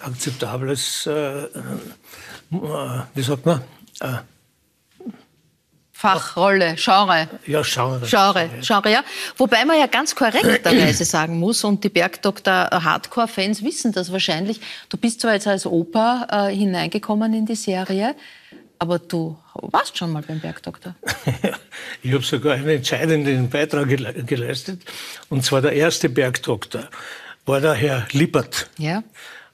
[0.00, 1.48] akzeptables, äh,
[2.50, 3.62] wie sagt man,
[5.92, 7.28] Fachrolle, Genre.
[7.46, 8.06] ja, Genre.
[8.06, 9.02] Genre, Genre, ja.
[9.38, 14.60] Wobei man ja ganz korrekterweise sagen muss, und die Bergdoktor-Hardcore-Fans wissen das wahrscheinlich,
[14.90, 18.14] du bist zwar jetzt als Opa äh, hineingekommen in die Serie,
[18.78, 20.94] aber du warst schon mal beim Bergdoktor.
[22.02, 24.82] Ich habe sogar einen entscheidenden Beitrag gele geleistet.
[25.30, 26.88] Und zwar der erste Bergdoktor
[27.46, 28.68] war der Herr Lippert.
[28.76, 29.02] Ja.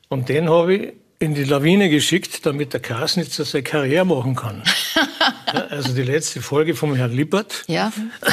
[0.09, 4.65] Und den habe ich in die Lawine geschickt, damit der Kasnitzer seine Karriere machen kann.
[5.53, 7.65] ja, also die letzte Folge vom Herrn Lippert.
[7.67, 7.93] Ja.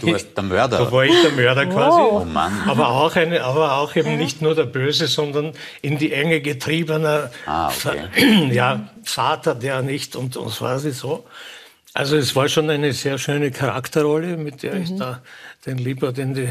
[0.00, 0.78] Du ich- warst der Mörder.
[0.78, 2.00] Da war ich der Mörder quasi.
[2.00, 2.62] Oh Mann.
[2.66, 5.52] Aber auch, eine, aber auch eben nicht nur der Böse, sondern
[5.82, 8.50] in die Enge getriebener Ah, okay.
[8.52, 11.24] Ja, Vater, der nicht und, und quasi so.
[11.94, 15.22] Also es war schon eine sehr schöne Charakterrolle, mit der ich da
[15.64, 16.48] den Liebert in die,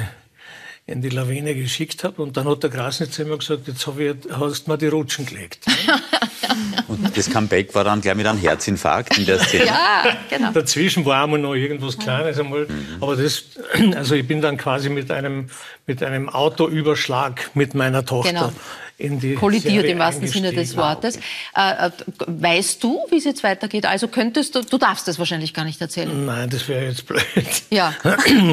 [0.87, 2.21] in die Lawine geschickt habe.
[2.23, 5.25] Und dann hat der Grasnitzer immer gesagt, jetzt hab ich, hast du mir die Rutschen
[5.27, 5.65] gelegt.
[6.87, 9.65] Und das Comeback war dann gleich mit einem Herzinfarkt in der Szene.
[9.65, 10.51] Ja, genau.
[10.51, 12.67] Dazwischen war einmal noch irgendwas Kleines einmal.
[13.01, 13.43] Aber das,
[13.95, 15.47] also ich bin dann quasi mit einem,
[15.87, 18.51] mit einem Autoüberschlag mit meiner Tochter Genau.
[18.97, 20.75] in die Kollidiert Serie im wahrsten Sinne des.
[20.77, 21.17] Wortes.
[21.55, 21.91] Äh, äh,
[22.27, 23.85] weißt du, wie es jetzt weitergeht?
[23.85, 26.25] Also könntest du, du darfst das wahrscheinlich gar nicht erzählen.
[26.25, 27.23] Nein, das wäre jetzt blöd.
[27.69, 27.93] Ja.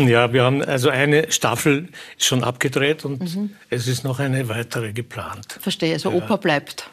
[0.07, 1.89] Ja, wir haben also eine Staffel
[2.19, 3.51] schon abgedreht und Mhm.
[3.71, 5.59] es ist noch eine weitere geplant.
[5.61, 6.89] Verstehe, also Opa bleibt.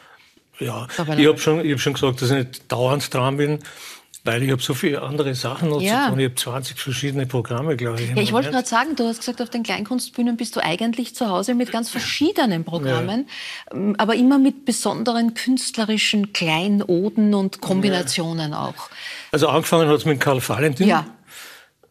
[0.60, 0.86] Ja,
[1.16, 3.58] ich habe schon, ich hab schon gesagt, dass ich nicht dauernd dran bin,
[4.24, 6.04] weil ich habe so viele andere Sachen noch Ja.
[6.04, 6.18] zu tun.
[6.20, 8.10] Ich habe 20 verschiedene Programme, glaube ich.
[8.10, 11.28] Ja, ich wollte gerade sagen, du hast gesagt, auf den Kleinkunstbühnen bist du eigentlich zu
[11.28, 13.26] Hause mit ganz verschiedenen Programmen,
[13.72, 18.74] ähm, aber immer mit besonderen künstlerischen Kleinoden und Kombinationen auch.
[19.32, 20.86] Also angefangen hat es mit Karl Valentin.
[20.86, 21.06] Ja.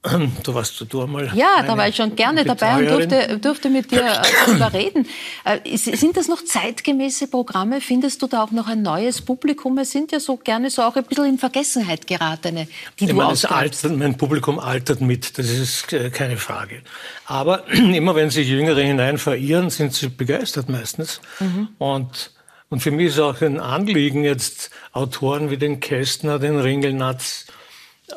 [0.43, 1.29] Da warst du da mal.
[1.35, 5.05] Ja, da war ich schon gerne dabei und durfte, durfte mit dir äh, darüber reden.
[5.43, 7.81] Äh, sind das noch zeitgemäße Programme?
[7.81, 9.77] Findest du da auch noch ein neues Publikum?
[9.77, 12.67] Es sind ja so gerne so auch ein bisschen in Vergessenheit geratene,
[12.99, 16.81] die Ich du meine, altert, mein Publikum altert mit, das ist äh, keine Frage.
[17.25, 21.19] Aber immer wenn sich Jüngere hinein verirren, sind sie begeistert meistens.
[21.41, 21.69] Mhm.
[21.77, 22.31] Und,
[22.69, 27.47] und für mich ist auch ein Anliegen, jetzt Autoren wie den Kästner, den Ringelnatz,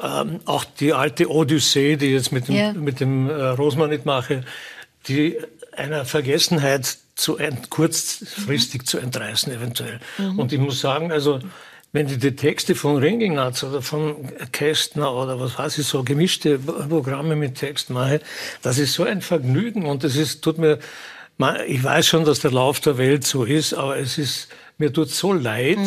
[0.03, 2.73] ähm, auch die alte Odyssee, die ich jetzt mit dem, Ja.
[2.73, 4.45] mit dem äh, Rosmann nicht mache,
[5.09, 5.39] die
[5.77, 7.39] einer Vergessenheit zu
[7.71, 10.01] kurzfristig zu entreißen eventuell.
[10.37, 11.41] Und ich muss sagen, also
[11.93, 14.17] wenn ich die Texte von Ringelnatz oder von
[14.51, 18.21] Kästner oder was weiß ich so gemischte Programme mit Text mache,
[18.63, 20.79] das ist so ein Vergnügen und es ist tut mir
[21.67, 25.11] ich weiß schon, dass der Lauf der Welt so ist, aber es ist mir tut
[25.11, 25.79] so leid,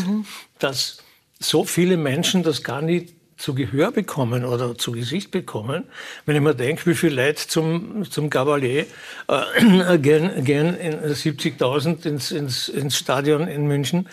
[0.59, 0.97] dass
[1.39, 3.13] so viele Menschen das gar nicht
[3.45, 5.83] zu Gehör bekommen oder zu Gesicht bekommen.
[6.25, 8.87] Wenn ich mir denke, wie viele Leute zum, zum Gabalier
[9.27, 14.09] äh, gehen, gehen in 70.000 ins, ins, ins Stadion in München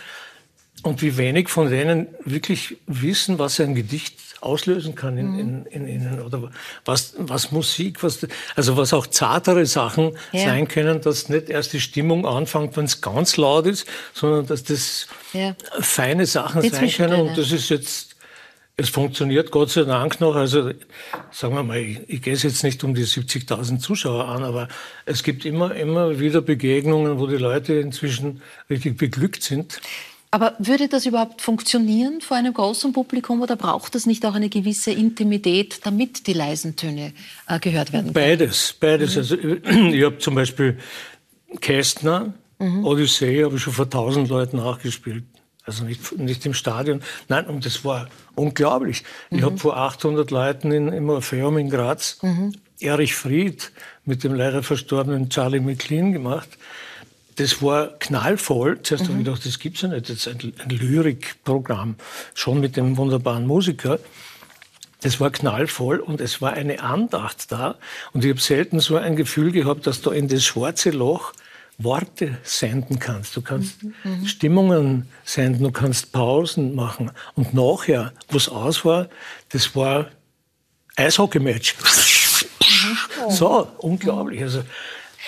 [0.83, 5.89] und wie wenig von denen wirklich wissen, was ein Gedicht auslösen kann in, in, in
[5.89, 6.51] ihnen oder
[6.85, 10.45] was, was Musik, was, also was auch zartere Sachen Ja.
[10.45, 14.63] sein können, dass nicht erst die Stimmung anfängt, wenn es ganz laut ist, sondern dass
[14.65, 15.55] das Ja.
[15.81, 17.21] feine Sachen Die sein können.
[17.29, 18.12] Und das ist jetzt,
[18.83, 20.35] es funktioniert Gott sei Dank noch.
[20.35, 20.71] Also
[21.31, 24.69] sagen wir mal, ich, ich gehe es jetzt nicht um die 70.000 Zuschauer an, aber
[25.07, 29.81] es gibt immer, immer wieder Begegnungen, wo die Leute inzwischen richtig beglückt sind.
[30.35, 34.49] Aber würde das überhaupt funktionieren vor einem großen Publikum oder braucht es nicht auch eine
[34.49, 37.13] gewisse Intimität, damit die leisen Töne
[37.47, 38.39] äh, gehört werden können?
[38.39, 39.15] Beides, beides.
[39.15, 39.19] Mhm.
[39.19, 39.37] Also,
[39.93, 40.79] ich habe zum Beispiel
[41.61, 42.83] Kästner, mhm.
[42.83, 45.25] Odyssee, habe ich schon vor tausend Leuten nachgespielt.
[45.65, 47.03] Also nicht, nicht im Stadion.
[47.29, 49.05] Nein, und das war unglaublich.
[49.31, 49.39] Mhm.
[49.39, 52.55] Ich habe vor 800 Leuten in, im Orpheum in Graz mhm.
[52.81, 53.71] Erich Fried
[54.05, 56.49] mit dem leider verstorbenen Charlie McLean gemacht
[57.37, 58.81] das war knallvoll.
[58.83, 59.09] Zuerst mhm.
[59.09, 60.09] habe ich gedacht, das gibt's ja nicht.
[60.09, 61.97] Das ist ein, ein Lyrikprogramm,
[62.35, 63.99] schon mit dem wunderbaren Musiker.
[65.01, 67.77] Das war knallvoll und es war eine Andacht da.
[68.13, 71.33] Und ich habe selten so ein Gefühl gehabt, dass du in das schwarze Loch
[71.79, 73.37] Worte senden kannst.
[73.37, 74.27] Du kannst mhm.
[74.27, 77.11] Stimmungen senden, du kannst Pausen machen.
[77.35, 79.09] Und nachher, was aus war,
[79.51, 80.11] das war
[80.97, 81.77] Eishockey-Match.
[81.79, 83.31] Mhm.
[83.31, 84.43] So, unglaublich.
[84.43, 84.63] Also,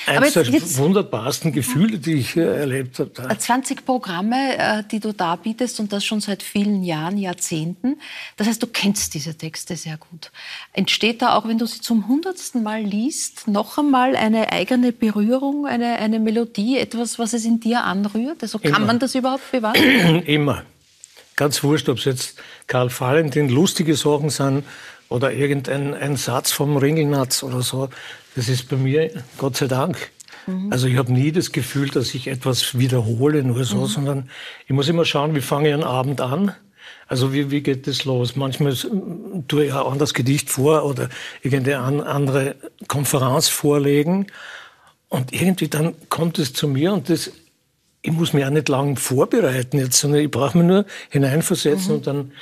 [0.07, 0.47] Eines der
[0.77, 3.39] wunderbarsten Gefühle, die ich erlebt habe.
[3.39, 8.01] 20 äh, Programme, äh, die du da bietest und das schon seit vielen Jahren, Jahrzehnten.
[8.37, 10.31] Das heißt, du kennst diese Texte sehr gut.
[10.73, 15.67] Entsteht da auch, wenn du sie zum hundertsten Mal liest, noch einmal eine eigene Berührung,
[15.67, 18.43] eine, eine Melodie, etwas, was es in dir anrührt?
[18.43, 18.87] Also kann Immer.
[18.87, 20.23] man das überhaupt bewahren?
[20.27, 20.65] Immer.
[21.37, 24.65] Ganz wurscht, ob es jetzt Karl Valentin lustige Sachen sind
[25.09, 27.89] oder irgendein ein Satz vom Ringelnatz oder so.
[28.37, 30.11] Das ist bei mir, Gott sei Dank.
[30.47, 30.73] Mhm.
[30.73, 33.87] Also ich habe nie das Gefühl, dass ich etwas wiederhole, nur so, mhm.
[33.87, 34.31] sondern
[34.67, 36.53] ich muss immer schauen, wie fange ich einen Abend an.
[37.07, 38.35] Also wie, wie geht das los?
[38.35, 38.75] Manchmal
[39.47, 41.09] tue ich auch das Gedicht vor oder
[41.43, 42.57] irgendeine andere
[42.89, 44.27] Konferenz vorlegen.
[45.09, 47.31] Und irgendwie dann kommt es zu mir und das,
[48.03, 51.97] ich muss mich auch nicht lang vorbereiten jetzt, sondern ich brauche mich nur hineinversetzen mhm.
[51.97, 52.33] und dann,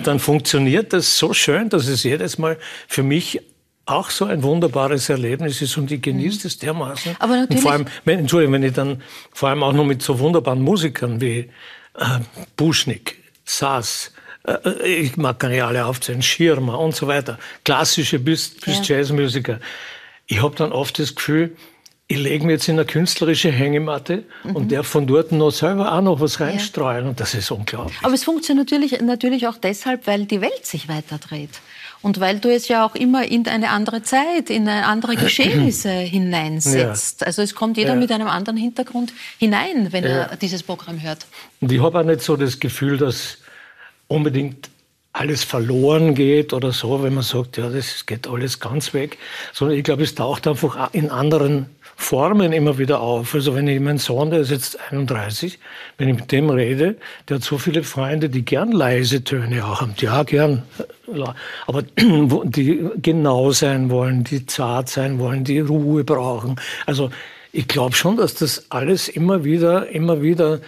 [0.04, 3.40] dann funktioniert das so schön, dass es jedes Mal für mich
[3.88, 7.16] auch so ein wunderbares Erlebnis ist und ich genieße es dermaßen.
[7.18, 7.56] Aber natürlich.
[7.58, 10.60] Und vor allem, wenn, Entschuldigung, wenn ich dann vor allem auch noch mit so wunderbaren
[10.60, 11.50] Musikern wie
[11.94, 12.04] äh,
[12.56, 14.12] Buschnick, Sass,
[14.46, 18.96] äh, ich mag gar nicht alle aufzählen, Schirmer und so weiter, klassische bis, bis ja.
[18.96, 19.58] Jazzmusiker.
[20.26, 21.56] Ich habe dann oft das Gefühl,
[22.10, 24.56] ich lege mir jetzt in eine künstlerische Hängematte mhm.
[24.56, 27.04] und der von dort noch selber auch noch was reinstreuen.
[27.04, 27.10] Ja.
[27.10, 27.98] Und das ist unglaublich.
[28.02, 31.50] Aber es funktioniert natürlich, natürlich auch deshalb, weil die Welt sich weiter dreht.
[32.00, 37.20] Und weil du es ja auch immer in eine andere Zeit, in andere Geschehnisse hineinsetzt.
[37.20, 37.26] Ja.
[37.26, 37.96] Also es kommt jeder ja.
[37.96, 40.10] mit einem anderen Hintergrund hinein, wenn ja.
[40.10, 41.26] er dieses Programm hört.
[41.60, 43.38] Und ich habe auch nicht so das Gefühl, dass
[44.06, 44.70] unbedingt
[45.12, 49.18] alles verloren geht oder so, wenn man sagt, ja, das geht alles ganz weg,
[49.52, 51.66] sondern ich glaube, es taucht einfach in anderen
[52.00, 53.34] Formen immer wieder auf.
[53.34, 55.58] Also wenn ich meinen Sohn, der ist jetzt 31,
[55.98, 56.96] wenn ich mit dem rede,
[57.28, 59.94] der hat so viele Freunde, die gern leise Töne auch haben.
[59.98, 60.62] Ja, gern.
[61.66, 61.82] Aber
[62.44, 66.54] die genau sein wollen, die zart sein wollen, die Ruhe brauchen.
[66.86, 67.10] Also
[67.50, 70.60] ich glaube schon, dass das alles immer wieder, immer wieder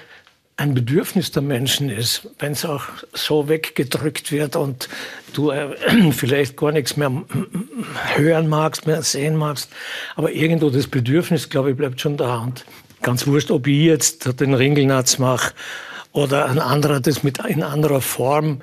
[0.61, 2.85] ein Bedürfnis der Menschen ist, wenn es auch
[3.15, 4.91] so weggedrückt wird und
[5.33, 7.11] du äh, vielleicht gar nichts mehr
[8.15, 9.71] hören magst, mehr sehen magst.
[10.17, 12.41] Aber irgendwo das Bedürfnis, glaube ich, bleibt schon da.
[12.41, 12.67] Und
[13.01, 15.55] ganz wurscht, ob ich jetzt den Ringelnatz mache
[16.13, 18.61] oder ein anderer das mit in anderer Form.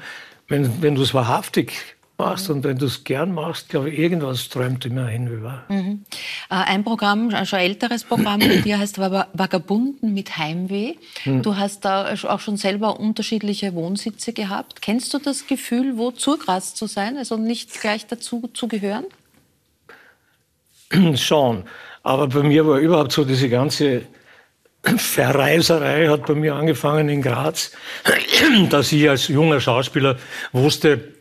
[0.47, 4.49] Wenn, wenn du es wahrhaftig machst und wenn du es gern machst, glaube ich, irgendwas
[4.49, 5.63] träumt immer hinüber.
[5.69, 6.03] Mhm.
[6.49, 10.95] Äh, ein Programm, ein schon älteres Programm von dir heißt Vagabunden mit Heimweh.
[11.25, 11.43] Mhm.
[11.43, 14.81] Du hast da auch schon selber unterschiedliche Wohnsitze gehabt.
[14.81, 19.05] Kennst du das Gefühl, wo Zurgras zu sein, also nicht gleich dazu zu gehören?
[21.15, 21.63] Schon.
[22.03, 24.03] Aber bei mir war überhaupt so diese ganze
[24.97, 27.73] Verreiserei hat bei mir angefangen in Graz,
[28.69, 30.17] dass ich als junger Schauspieler
[30.51, 31.16] wusste,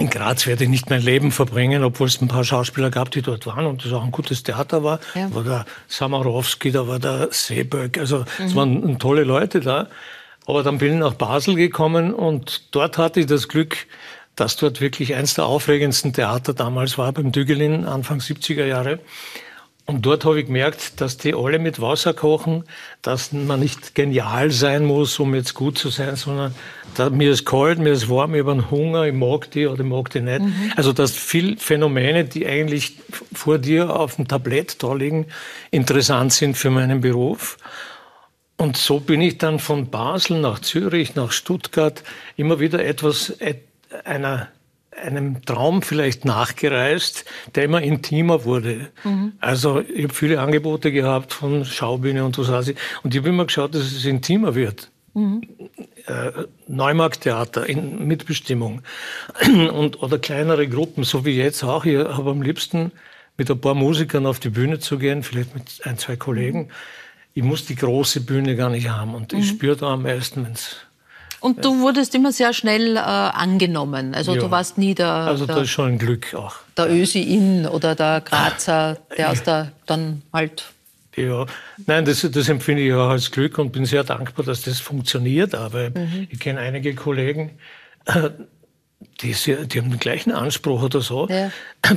[0.00, 3.20] in Graz werde ich nicht mein Leben verbringen, obwohl es ein paar Schauspieler gab, die
[3.20, 4.98] dort waren und das auch ein gutes Theater war.
[5.14, 5.28] Ja.
[5.28, 8.44] Da war der Samarowski, da war der Seeböck, also mhm.
[8.44, 9.88] es waren tolle Leute da.
[10.46, 13.86] Aber dann bin ich nach Basel gekommen und dort hatte ich das Glück,
[14.36, 19.00] dass dort wirklich eins der aufregendsten Theater damals war, beim Dügelin, Anfang 70er Jahre.
[19.90, 22.62] Und dort habe ich gemerkt, dass die alle mit Wasser kochen,
[23.02, 26.54] dass man nicht genial sein muss, um jetzt gut zu sein, sondern
[27.10, 29.88] mir ist kalt, mir ist warm, ich habe einen Hunger, ich mag die oder ich
[29.88, 30.42] mag die nicht.
[30.42, 30.72] Mhm.
[30.76, 32.98] Also dass viele Phänomene, die eigentlich
[33.32, 35.26] vor dir auf dem Tablett da liegen,
[35.72, 37.56] interessant sind für meinen Beruf.
[38.58, 42.04] Und so bin ich dann von Basel nach Zürich, nach Stuttgart
[42.36, 43.34] immer wieder etwas
[44.04, 44.50] einer
[44.96, 47.24] einem Traum vielleicht nachgereist,
[47.54, 48.88] der immer intimer wurde.
[49.04, 49.32] Mhm.
[49.40, 52.76] Also ich habe viele Angebote gehabt von Schaubühne und so saß ich.
[53.02, 54.90] Und ich habe immer geschaut, dass es intimer wird.
[55.14, 55.42] Mhm.
[56.06, 56.32] Äh,
[56.68, 58.82] Neumarkttheater in Mitbestimmung
[59.72, 61.84] und, oder kleinere Gruppen, so wie jetzt auch.
[61.84, 62.92] Ich habe am liebsten
[63.36, 66.68] mit ein paar Musikern auf die Bühne zu gehen, vielleicht mit ein, zwei Kollegen.
[67.32, 69.14] ich muss die große Bühne gar nicht haben.
[69.14, 70.76] Und ich spüre da am meisten, wenn es
[71.40, 74.14] Und du wurdest immer sehr schnell äh, angenommen.
[74.14, 74.40] Also Ja.
[74.40, 76.56] du warst nie der, Also der, das ist schon ein Glück auch.
[76.76, 80.64] der Ösi-In oder der Grazer, der aus der dann halt
[81.16, 81.46] Ja,
[81.86, 85.54] nein, das, das empfinde ich auch als Glück und bin sehr dankbar, dass das funktioniert.
[85.54, 86.28] Aber Mhm.
[86.30, 87.58] ich kenne einige Kollegen,
[88.06, 88.30] äh,
[89.22, 91.26] die, sehr, die haben den gleichen Anspruch oder so.
[91.28, 91.50] Ja.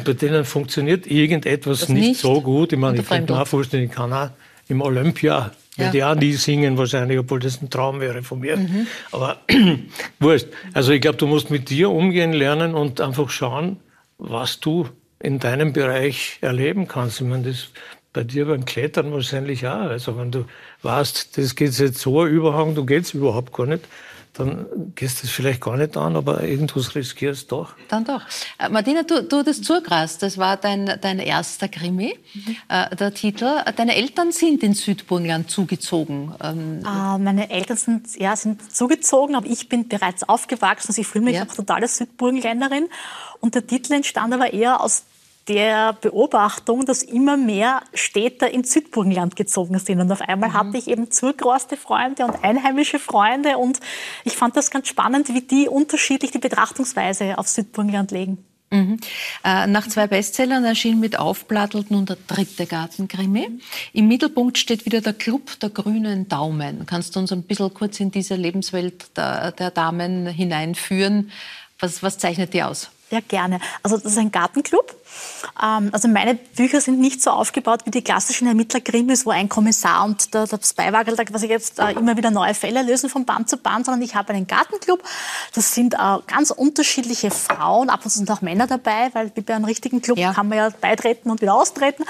[0.05, 2.21] Bei denen funktioniert irgendetwas nicht, nicht?
[2.21, 2.73] so gut.
[2.73, 4.29] Ich meine, ich könnte mir vorstellen, ich kann auch
[4.73, 5.83] im Olympia, Ja.
[5.85, 8.57] werde ich auch nie singen wahrscheinlich, obwohl das ein Traum wäre von mir.
[8.57, 8.87] Mhm.
[9.11, 9.37] Aber
[10.19, 10.47] wurscht.
[10.73, 13.77] Also ich glaube, du musst mit dir umgehen lernen und einfach schauen,
[14.17, 14.87] was du
[15.19, 17.21] in deinem Bereich erleben kannst.
[17.21, 17.69] Ich meine, das
[18.11, 19.89] bei dir beim Klettern wahrscheinlich auch.
[19.89, 20.45] Also wenn du
[20.83, 23.83] weißt, das geht jetzt so ein Überhang, du geht's überhaupt gar nicht,
[24.33, 24.65] dann
[24.95, 27.73] gehst du es vielleicht gar nicht an, aber irgendwas riskierst du doch.
[27.87, 28.21] Dann doch.
[28.57, 32.17] Äh, Martina, du, du das zugrast, das war dein, dein erster Krimi,
[32.67, 33.47] äh, der Titel.
[33.75, 36.33] Deine Eltern sind in Südburgenland zugezogen.
[36.41, 40.87] Ähm, Äh, meine Eltern sind, ja, sind zugezogen, aber ich bin bereits aufgewachsen.
[40.89, 41.43] Also ich fühle mich Ja.
[41.45, 42.87] auch totale Südburgenländerin.
[43.39, 45.03] Und der Titel entstand aber eher aus
[45.47, 49.99] der Beobachtung, dass immer mehr Städter ins Südburgenland gezogen sind.
[49.99, 50.53] Und auf einmal Mhm.
[50.53, 53.57] hatte ich eben zugereiste Freunde und einheimische Freunde.
[53.57, 53.79] Und
[54.23, 58.45] ich fand das ganz spannend, wie die unterschiedlich die Betrachtungsweise auf Südburgenland legen.
[58.71, 58.99] Mhm.
[59.43, 63.59] Äh, nach zwei Bestsellern erschien mit Aufplattelt nun der dritte Gartenkrimi.
[63.91, 66.85] Im Mittelpunkt steht wieder der Club der grünen Daumen.
[66.87, 71.29] Kannst du uns ein bisschen kurz in diese Lebenswelt der, der Damen hineinführen?
[71.79, 72.89] Was, was zeichnet die aus?
[73.11, 73.59] Ja, gerne.
[73.83, 74.95] Also das ist ein Gartenclub.
[75.61, 80.05] Ähm, also meine Bücher sind nicht so aufgebaut wie die klassischen Ermittlerkrimis, wo ein Kommissar
[80.05, 83.57] und der, das Beiwagel quasi jetzt äh, immer wieder neue Fälle lösen von Band zu
[83.57, 85.03] Band, sondern ich habe einen Gartenclub.
[85.53, 85.97] Das sind äh,
[86.27, 90.17] ganz unterschiedliche Frauen, ab und zu sind auch Männer dabei, weil bei einem richtigen Club
[90.17, 90.33] Ja.
[90.33, 92.03] kann man ja beitreten und wieder austreten.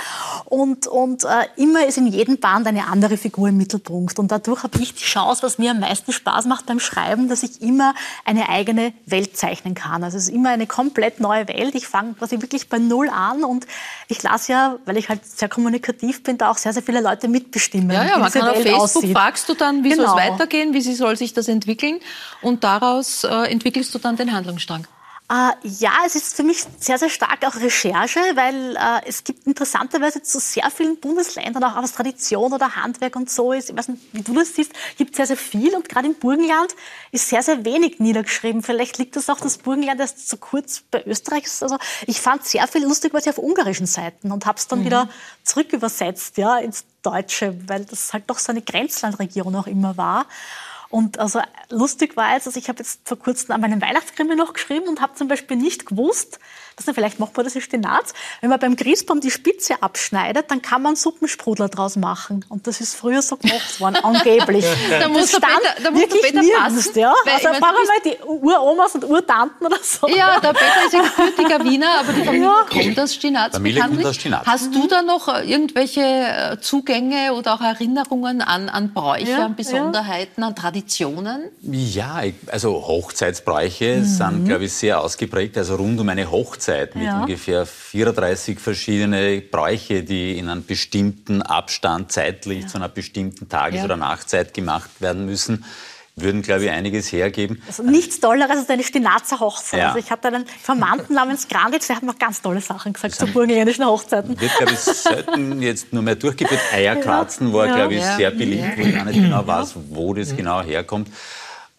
[0.46, 4.20] Und, und äh, immer ist in jedem Band eine andere Figur im Mittelpunkt.
[4.20, 7.44] Und dadurch habe ich die Chance, was mir am meisten Spaß macht beim Schreiben, dass
[7.44, 7.94] ich immer
[8.26, 10.04] eine eigene Welt zeichnen kann.
[10.04, 11.76] Also es ist immer eine komplett neue Welt.
[11.76, 13.66] Ich fange quasi wirklich bei Null an und
[14.08, 17.28] ich lasse ja, weil ich halt sehr kommunikativ bin, da auch sehr, sehr viele Leute
[17.28, 17.90] mitbestimmen.
[17.92, 19.18] Ja, ja, man kann auf Welt Facebook aussieht.
[19.18, 20.18] fragst du dann, wie soll Genau.
[20.18, 22.00] es weitergehen, wie soll sich das entwickeln
[22.42, 24.86] und daraus äh, entwickelst du dann den Handlungsstrang.
[25.34, 29.48] Äh, ja, es ist für mich sehr, sehr stark auch Recherche, weil äh, es gibt
[29.48, 33.88] interessanterweise zu sehr vielen Bundesländern, auch was Tradition oder Handwerk und so ist, ich weiß
[33.88, 36.76] nicht, wie du das siehst, gibt sehr, sehr viel und gerade im Burgenland
[37.12, 38.62] ist sehr, sehr wenig niedergeschrieben.
[38.62, 41.64] Vielleicht liegt das auch, das Burgenland erst so kurz bei Österreich ist.
[41.64, 45.10] Also ich fand sehr viel lustigerweise auf ungarischen Seiten und habe es dann wieder
[45.44, 50.28] zurückübersetzt ja, ins Deutsche, weil das halt doch so eine Grenzlandregion auch immer war.
[50.94, 51.42] Und also
[51.72, 55.02] lustig war jetzt, also ich habe jetzt vor kurzem an meinem Weihnachtskrimi noch geschrieben und
[55.02, 56.38] habe zum Beispiel nicht gewusst,
[56.76, 58.06] das ist vielleicht machbar, das ist Stinat,
[58.42, 62.46] wenn man beim Grießbaum die Spitze abschneidet, dann kann man Suppensprudler draus machen.
[62.50, 64.66] Und das ist früher so gemacht worden, angeblich.
[64.90, 67.14] Da muss der Peter- da muss der wirklich Peter nirgends, passen, ja.
[67.26, 68.18] weil Also ich wir mal die
[68.48, 70.08] Uromas und Urtanten oder so.
[70.10, 72.66] Ja, der Peter ist ein gebürtiger Wiener, aber die Familie Ja.
[72.72, 74.08] kommt aus Stinaz Familie kommt bekanntlich.
[74.10, 74.46] aus Stinaz.
[74.48, 79.46] Hast du da noch äh, irgendwelche äh, Zugänge oder auch Erinnerungen an, an Bräuche, Ja,
[79.46, 80.83] an Besonderheiten, an Traditionen?
[81.62, 85.58] Ja, ich- also Hochzeitsbräuche sind, glaube ich, sehr ausgeprägt.
[85.58, 87.22] Also rund um eine Hochzeit mit Ja.
[87.22, 93.86] ungefähr 34 verschiedene Bräuche, die in einem bestimmten Abstand zeitlich zu einer bestimmten Tages- Ja.
[93.86, 95.64] oder Nachtzeit gemacht werden müssen,
[96.16, 97.62] würden, glaube ich, einiges hergeben.
[97.68, 99.80] Also nichts Tolleres als eine Stinazer Hochzeit.
[99.80, 99.88] Ja.
[99.88, 103.26] Also ich hatte einen Verwandten namens Granditz, der hat noch ganz tolle Sachen gesagt zu
[103.28, 104.40] burgenländischen Hochzeiten.
[104.40, 106.62] Wird, glaube ich, selten jetzt nur mehr durchgeführt.
[106.72, 107.76] Eierkratzen war, Ja.
[107.76, 111.10] glaube ich, sehr beliebt, wo ich auch nicht genau weiß, wo das genau herkommt.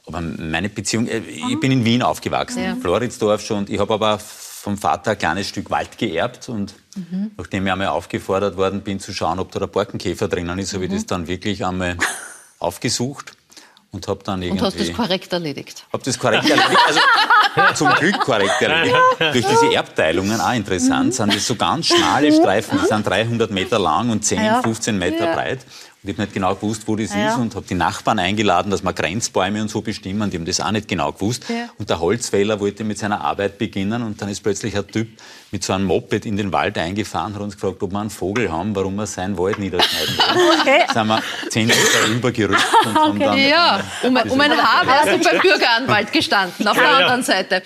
[0.06, 2.76] Aber meine Beziehung, äh, ich bin in Wien aufgewachsen, Ja.
[2.80, 3.66] Floridsdorf schon.
[3.68, 7.30] Ich habe aber vom Vater ein kleines Stück Wald geerbt und Mhm.
[7.36, 10.84] nachdem ich einmal aufgefordert worden bin zu schauen, ob da der Borkenkäfer drinnen ist, habe
[10.86, 11.96] ich das dann wirklich einmal
[12.58, 13.32] aufgesucht
[13.94, 14.64] und habe dann Und irgendwie...
[14.64, 15.84] hast das korrekt erledigt?
[15.92, 16.78] Hab das korrekt erledigt.
[16.86, 17.00] Also,
[17.74, 18.96] zum Glück korrekt erledigt.
[19.18, 23.78] Durch diese Erbteilungen, auch interessant, sind das so ganz schmale Streifen, die sind 300 Meter
[23.78, 24.62] lang und 10, Ja.
[24.62, 25.34] 15 Meter Ja.
[25.34, 25.60] breit.
[26.02, 27.28] Und ich habe nicht genau gewusst, wo das Ja.
[27.30, 30.28] ist und habe die Nachbarn eingeladen, dass wir Grenzbäume und so bestimmen.
[30.30, 31.44] Die haben das auch nicht genau gewusst.
[31.48, 31.68] Ja.
[31.78, 35.08] Und der Holzfäller wollte mit seiner Arbeit beginnen und dann ist plötzlich ein Typ
[35.54, 38.50] mit so einem Moped in den Wald eingefahren, hat uns gefragt, ob wir einen Vogel
[38.50, 40.58] haben, warum wir seinen Wald niederschneiden wollen.
[40.64, 40.82] Okay.
[40.92, 43.38] sind wir 10 Meter rübergerückt und haben dann...
[43.38, 47.62] Ja, um, um ein Haar wärst du beim Bürgeranwalt gestanden, auf der anderen Seite.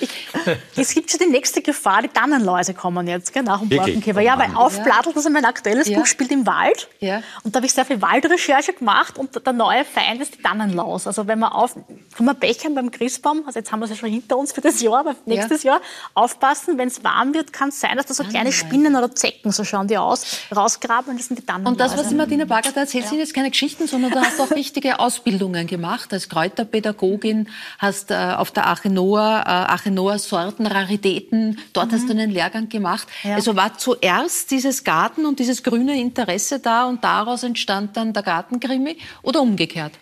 [0.77, 3.71] Es gibt schon die nächste Gefahr, die Tannenläuse kommen jetzt, gell, nach dem?
[3.71, 4.21] Borkenkäfer.
[4.21, 4.57] Ja, weil Mann.
[4.59, 5.99] Aufplattelt, das ist mein aktuelles Ja.
[5.99, 6.89] Buch, spielt im Wald.
[7.01, 7.23] Ja.
[7.43, 10.43] Und da habe ich sehr viel Wald Recherche gemacht und der neue Feind ist die
[10.43, 11.07] Tannenlaus.
[11.07, 11.75] Also wenn man auf,
[12.17, 14.61] kann man bechern beim Christbaum, also jetzt haben wir es ja schon hinter uns für
[14.61, 15.73] das Jahr, aber nächstes ja.
[15.75, 15.81] Jahr
[16.13, 19.53] aufpassen, wenn es warm wird, kann es sein, dass da so kleine Spinnen oder Zecken,
[19.53, 21.73] so schauen die aus, rausgraben und das sind die Tannenläuse.
[21.73, 23.11] Und das, was die Martina Bagger da erzählt, ja.
[23.11, 27.49] sind jetzt keine Geschichten, sondern du hast auch richtige Ausbildungen gemacht als Kräuterpädagogin,
[27.79, 31.95] hast äh, auf der Achenoa, äh, Achenoa Sorten, Raritäten, dort mhm.
[31.95, 33.09] hast du einen Lehrgang gemacht.
[33.23, 33.35] Ja.
[33.35, 38.23] Also war zuerst dieses Garten und dieses grüne Interesse da und daraus entstand dann der
[38.23, 39.93] Gartenkrimi oder umgekehrt?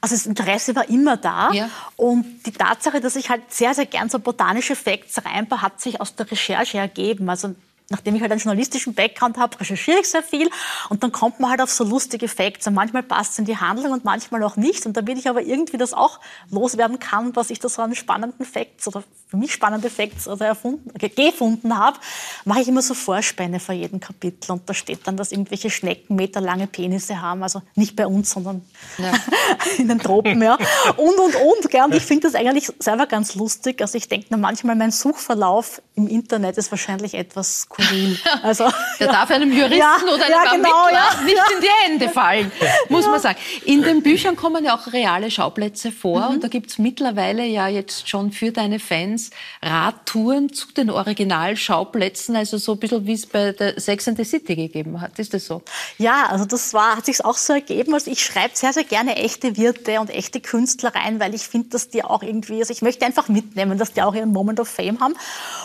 [0.00, 1.52] Also das Interesse war immer da.
[1.52, 1.68] Ja.
[1.96, 6.00] Und die Tatsache, dass ich halt sehr, sehr gern so botanische Facts reinbaue, hat sich
[6.00, 7.28] aus der Recherche ergeben.
[7.28, 7.54] Also
[7.90, 10.48] nachdem ich halt einen journalistischen Background habe, recherchiere ich sehr viel
[10.88, 12.66] und dann kommt man halt auf so lustige Facts.
[12.66, 14.86] Und manchmal passt es in die Handlung und manchmal auch nicht.
[14.86, 16.20] Und damit ich aber irgendwie das auch
[16.50, 20.46] loswerden kann, was ich da so an spannenden Facts oder für mich spannende Facts oder
[20.46, 21.98] erfunden, gefunden habe,
[22.44, 24.50] mache ich immer so Vorspänne vor jedem Kapitel.
[24.50, 27.44] Und da steht dann, dass irgendwelche Schnecken meterlange Penisse haben.
[27.44, 28.62] Also nicht bei uns, sondern
[28.98, 29.12] ja.
[29.78, 30.42] in den Tropen.
[30.42, 30.58] Ja.
[30.96, 31.70] Und, und, und.
[31.70, 31.84] Gell?
[31.84, 33.80] Und ich finde das eigentlich selber ganz lustig.
[33.80, 38.18] Also ich denke manchmal, mein Suchverlauf im Internet ist wahrscheinlich etwas skurril.
[38.42, 38.64] Also,
[38.98, 39.12] Der ja.
[39.12, 42.50] darf einem Juristen ja, oder einem ja, genau, ja, nicht in die Hände fallen,
[42.88, 43.38] muss man sagen.
[43.64, 46.34] In den Büchern kommen ja auch reale Schauplätze vor mhm.
[46.34, 49.19] und da gibt es mittlerweile ja jetzt schon für deine Fans
[49.62, 54.24] Radtouren zu den Originalschauplätzen, also so ein bisschen wie es bei der Sex and the
[54.24, 55.18] City gegeben hat.
[55.18, 55.62] Ist das so?
[55.98, 57.92] Ja, also das war, hat sich auch so ergeben.
[57.92, 61.68] Also ich schreibe sehr, sehr gerne echte Wirte und echte Künstler rein, weil ich finde,
[61.70, 64.68] dass die auch irgendwie, also ich möchte einfach mitnehmen, dass die auch ihren Moment of
[64.68, 65.14] Fame haben.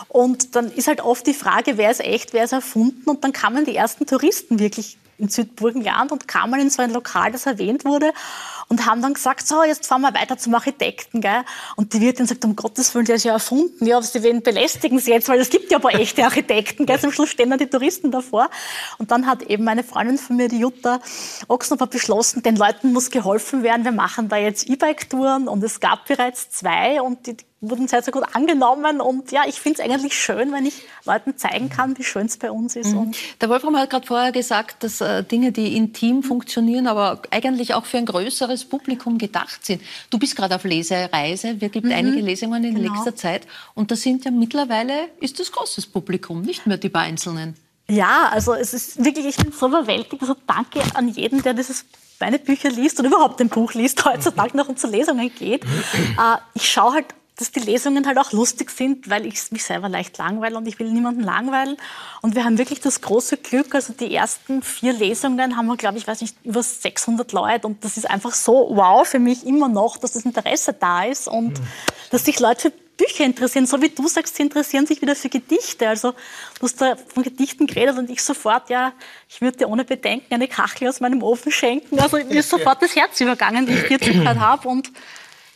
[0.08, 3.10] Und dann ist halt oft die Frage, wer ist echt, wer ist erfunden.
[3.10, 7.32] Und dann kamen die ersten Touristen wirklich in Südburgenland und kamen in so ein Lokal,
[7.32, 8.13] das erwähnt wurde
[8.68, 11.22] und haben dann gesagt, so, jetzt fahren wir weiter zum Architekten.
[11.22, 11.43] Gell?
[11.76, 13.86] Und die Wirtin sagt, um Gottes Willen, der ist ja erfunden.
[13.86, 16.86] Ja, sie wen belästigen Sie jetzt, weil es gibt ja aber echte Architekten.
[16.86, 16.99] Gell?
[16.99, 18.49] Zum Schluss stehen dann die Touristen davor.
[18.97, 20.99] Und dann hat eben eine Freundin von mir, die Jutta
[21.47, 23.86] Ochsnopper, beschlossen, den Leuten muss geholfen werden.
[23.86, 27.38] Wir machen da jetzt E-Bike-Touren und es gab bereits zwei und die
[27.70, 29.01] wurden sehr, sehr gut angenommen.
[29.01, 32.38] Und ja, ich finde es eigentlich schön, wenn ich Leuten zeigen kann, wie schön es
[32.38, 32.93] bei uns ist.
[32.93, 33.11] Mhm.
[33.41, 37.86] Der Wolfram hat gerade vorher gesagt, dass äh, Dinge, die intim funktionieren, aber eigentlich auch
[37.86, 39.82] für ein größeres Publikum gedacht sind.
[40.09, 41.59] Du bist gerade auf Lesereise.
[41.61, 41.93] Wir gibt mhm.
[41.93, 42.93] einige Lesungen in genau.
[42.93, 43.47] nächster Zeit.
[43.74, 47.55] Und da sind ja mittlerweile, ist das großes Publikum, nicht mehr die paar Einzelnen.
[47.88, 50.22] Ja, also es ist wirklich, ich bin so überwältigt.
[50.22, 51.86] Also danke an jeden, der dieses
[52.20, 55.63] meine Bücher liest und überhaupt ein Buch liest, heutzutage noch und zu Lesungen geht.
[55.63, 57.07] Äh, ich schaue halt
[57.38, 60.79] dass die Lesungen halt auch lustig sind, weil ich mich selber leicht langweile und ich
[60.79, 61.75] will niemanden langweilen.
[62.21, 65.97] Und wir haben wirklich das große Glück, also die ersten vier Lesungen haben wir, glaube
[65.97, 69.67] ich, weiß nicht, über 600 Leute und das ist einfach so wow für mich immer
[69.67, 71.67] noch, dass das Interesse da ist und mhm.
[72.09, 75.29] dass sich Leute für Bücher interessieren, so wie du sagst, sie interessieren sich wieder für
[75.29, 75.88] Gedichte.
[75.89, 78.93] Also du hast da von Gedichten geredet und ich sofort, ja,
[79.27, 81.99] ich würde dir ohne Bedenken eine Kachel aus meinem Ofen schenken.
[81.99, 84.91] Also mir ist sofort das Herz übergangen, wie ich dir zugehört habe und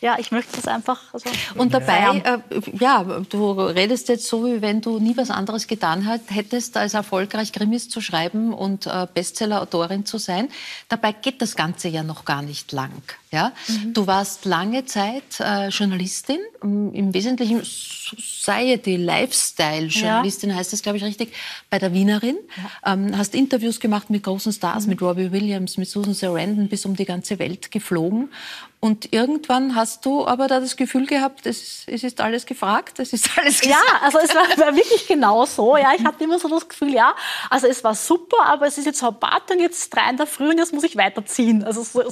[0.00, 1.12] ja, ich möchte das einfach.
[1.12, 2.38] Also und dabei, äh,
[2.78, 7.52] ja, du redest jetzt so, wie wenn du nie was anderes getan hättest, als erfolgreich
[7.52, 10.48] Krimis zu schreiben und äh, Bestseller-Autorin zu sein.
[10.88, 13.02] Dabei geht das Ganze ja noch gar nicht lang.
[13.30, 13.52] Ja?
[13.68, 13.94] Mhm.
[13.94, 20.56] Du warst lange Zeit äh, Journalistin, im Wesentlichen Society, Lifestyle-Journalistin ja.
[20.56, 21.32] heißt das, glaube ich, richtig,
[21.70, 22.36] bei der Wienerin.
[22.84, 22.92] Ja.
[22.92, 24.90] Ähm, hast Interviews gemacht mit großen Stars, mhm.
[24.90, 28.30] mit Robbie Williams, mit Susan Sarandon, bis um die ganze Welt geflogen.
[28.82, 33.12] Und irgendwann hast du aber da das Gefühl gehabt, es, es ist alles gefragt, es
[33.12, 33.78] ist alles gesagt.
[33.86, 35.76] Ja, also es war, war, wirklich genau so.
[35.76, 37.14] Ja, ich hatte immer so das Gefühl, ja,
[37.50, 40.48] also es war super, aber es ist jetzt halb und jetzt drei in der Früh
[40.48, 41.62] und jetzt muss ich weiterziehen.
[41.62, 42.02] Also so,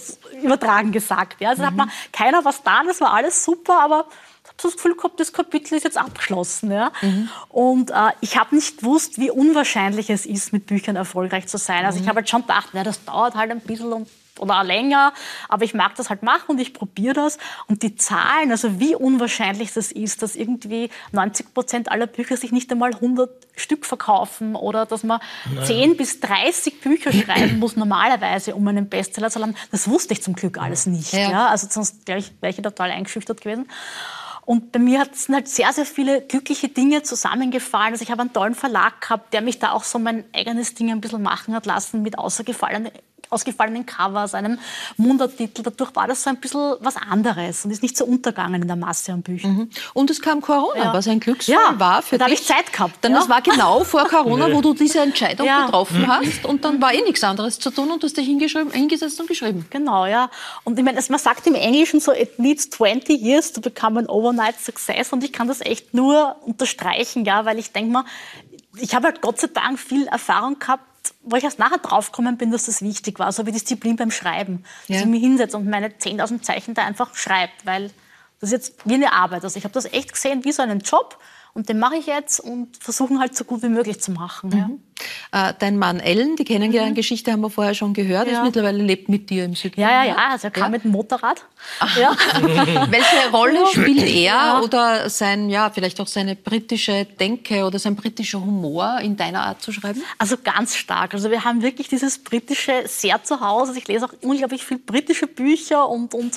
[0.43, 1.08] übertragen gesagt.
[1.41, 1.67] Ja, also mhm.
[1.67, 4.07] hat man keiner was da, es war alles super, aber
[4.43, 6.71] ich habe das Gefühl gehabt, das Kapitel ist jetzt abgeschlossen.
[6.71, 6.91] Ja?
[7.03, 7.29] Mhm.
[7.49, 11.85] Und äh, ich habe nicht gewusst, wie unwahrscheinlich es ist, mit Büchern erfolgreich zu sein.
[11.85, 12.05] Also mhm.
[12.05, 14.09] ich habe halt schon gedacht, ja, das dauert halt ein bisschen und
[14.41, 15.13] oder auch länger,
[15.49, 17.39] aber ich mag das halt machen und ich probiere das.
[17.67, 22.53] Und die Zahlen, also wie unwahrscheinlich das ist, dass irgendwie 90 Prozent aller Bücher sich
[22.53, 25.21] nicht einmal 100 Stück verkaufen oder dass man
[25.53, 25.65] Nein.
[25.65, 30.23] 10 bis 30 Bücher schreiben muss normalerweise, um einen Bestseller zu landen, das wusste ich
[30.23, 31.13] zum Glück alles nicht.
[31.13, 31.31] Ja.
[31.31, 33.67] ja also sonst wäre ich, wär ich total eingeschüchtert gewesen.
[34.49, 37.93] Und bei mir sind halt sehr, sehr viele glückliche Dinge zusammengefallen.
[37.93, 40.91] Also ich habe einen tollen Verlag gehabt, der mich da auch so mein eigenes Ding
[40.91, 42.91] ein bisschen machen hat lassen mit außergefallenen
[43.31, 44.59] ausgefallenen Covers, einem
[44.97, 45.63] Mundartitel.
[45.63, 48.77] Dadurch war das so ein bisschen was anderes und ist nicht so untergegangen in der
[48.77, 49.55] Masse an Büchern.
[49.55, 49.71] Mhm.
[49.95, 50.93] Und es kam Corona, ja.
[50.93, 52.47] was ein Glücksfall ja, war für da dich.
[52.47, 53.05] Da habe ich Zeit gehabt.
[53.05, 53.19] Denn ja.
[53.19, 55.67] das war genau vor Corona, wo du diese Entscheidung ja.
[55.67, 59.21] getroffen hast und dann war eh nichts anderes zu tun und du hast dich hingesetzt
[59.21, 59.67] und geschrieben.
[59.71, 60.31] Genau, ja.
[60.65, 64.07] Und ich meine, man sagt im Englischen so, it needs 20 years to become an
[64.07, 68.05] overnight success und ich kann das echt nur unterstreichen, ja, weil ich denke mal,
[68.81, 70.85] ich habe halt Gott sei Dank viel Erfahrung gehabt
[71.31, 74.65] wo ich erst nachher draufgekommen bin, dass das wichtig war, so wie Disziplin beim Schreiben.
[74.89, 75.01] Dass Ja.
[75.03, 77.91] ich mich hinsetze und meine 10.000 Zeichen da einfach schreibe, weil
[78.41, 79.45] das ist jetzt wie eine Arbeit.
[79.45, 81.19] Also ich habe das echt gesehen wie so einen Job
[81.59, 84.81] und den mache ich jetzt und versuchen halt so gut wie möglich zu machen.
[85.33, 85.49] Ja.
[85.51, 88.45] Äh, dein Mann Ellen, die Kennengeschichte haben wir vorher schon gehört, ist Ja.
[88.45, 89.81] mittlerweile lebt mit dir im Süden.
[89.81, 91.45] Ja, ja, ja, also er kam mit dem Motorrad.
[91.99, 92.13] Ja.
[92.91, 98.41] Welche Rolle spielt er oder sein, ja, vielleicht auch seine britische Denke oder sein britischer
[98.41, 100.01] Humor in deiner Art zu schreiben?
[100.17, 101.13] Also ganz stark.
[101.13, 103.71] Also wir haben wirklich dieses britische sehr zu Hause.
[103.71, 106.37] Also ich lese auch unglaublich viel britische Bücher und, und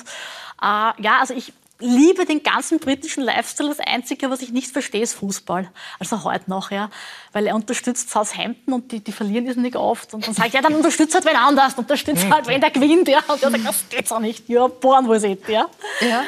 [0.60, 0.64] äh,
[1.00, 1.52] ja, also ich
[1.82, 3.68] liebe den ganzen britischen Lifestyle.
[3.68, 5.70] Das Einzige, was ich nicht verstehe, ist Fußball.
[5.98, 6.90] Also heute noch, ja.
[7.32, 10.14] Weil er unterstützt Southampton und die, die verlieren irrsinnig oft.
[10.14, 11.74] Und dann sage ich, ja, dann unterstützt halt wen anders.
[11.74, 13.20] Unterstützt halt, wenn der gewinnt, ja.
[13.28, 14.48] Und er sagt, das geht's auch nicht.
[14.48, 15.68] Ja, born was it, ja.
[16.00, 16.24] Ja,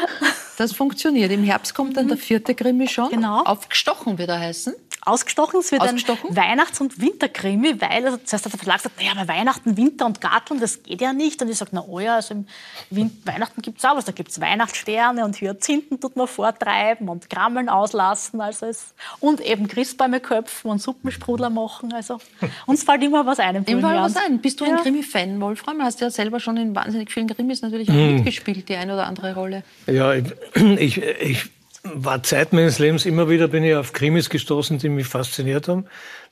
[0.56, 1.30] das funktioniert.
[1.30, 3.10] Im Herbst kommt dann der vierte Krimi schon.
[3.10, 3.42] Genau.
[3.42, 4.74] Aufgestochen wird er heißen.
[5.04, 6.30] Ausgestochen, es wird Ausgestochen?
[6.30, 10.06] ein Weihnachts- und Winterkrimi, weil also zuerst hat der Verlag gesagt, naja, aber Weihnachten, Winter
[10.06, 11.40] und Garten, das geht ja nicht.
[11.42, 12.46] Und ich sage, na oh ja, also im
[13.24, 14.04] Weihnachten gibt es auch was.
[14.04, 18.40] Da gibt es Weihnachtssterne und Hyazinthen tut man vortreiben und Krammeln auslassen.
[18.40, 21.92] Also es, und eben Christbäume köpfen und Suppensprudler machen.
[21.92, 22.18] Also
[22.66, 23.56] uns fällt immer was ein.
[23.56, 24.04] im Im Fall Frühjahr.
[24.04, 24.38] was ein.
[24.40, 24.76] Bist du ein Ja.
[24.82, 25.82] Krimi-Fan, Wolfram?
[25.82, 28.14] Hast ja selber schon in wahnsinnig vielen Krimis natürlich auch Mhm.
[28.16, 29.62] mitgespielt, die eine oder andere Rolle.
[29.86, 30.24] Ja, ich,
[30.54, 31.50] ich, ich
[31.84, 35.84] war Zeit meines Lebens immer wieder bin ich auf Krimis gestoßen, die mich fasziniert haben.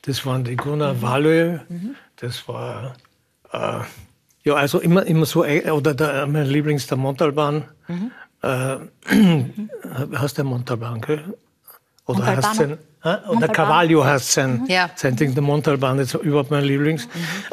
[0.02, 1.58] Das waren die Gunnar Wallö,
[2.16, 2.94] das war
[3.52, 3.80] äh,
[4.44, 7.64] ja also immer immer so äh, oder der, mein Lieblings der Montalban.
[8.42, 8.76] Äh,
[10.18, 11.22] heißt der Montalban, gell?
[12.06, 12.78] Oder heißt Montalbano.
[13.02, 13.30] sein, hä?
[13.30, 13.48] oder.
[13.48, 14.90] Carvalho heißt sein, Ja.
[14.96, 17.06] sein Ding, der Montalban, ist überhaupt mein Lieblings,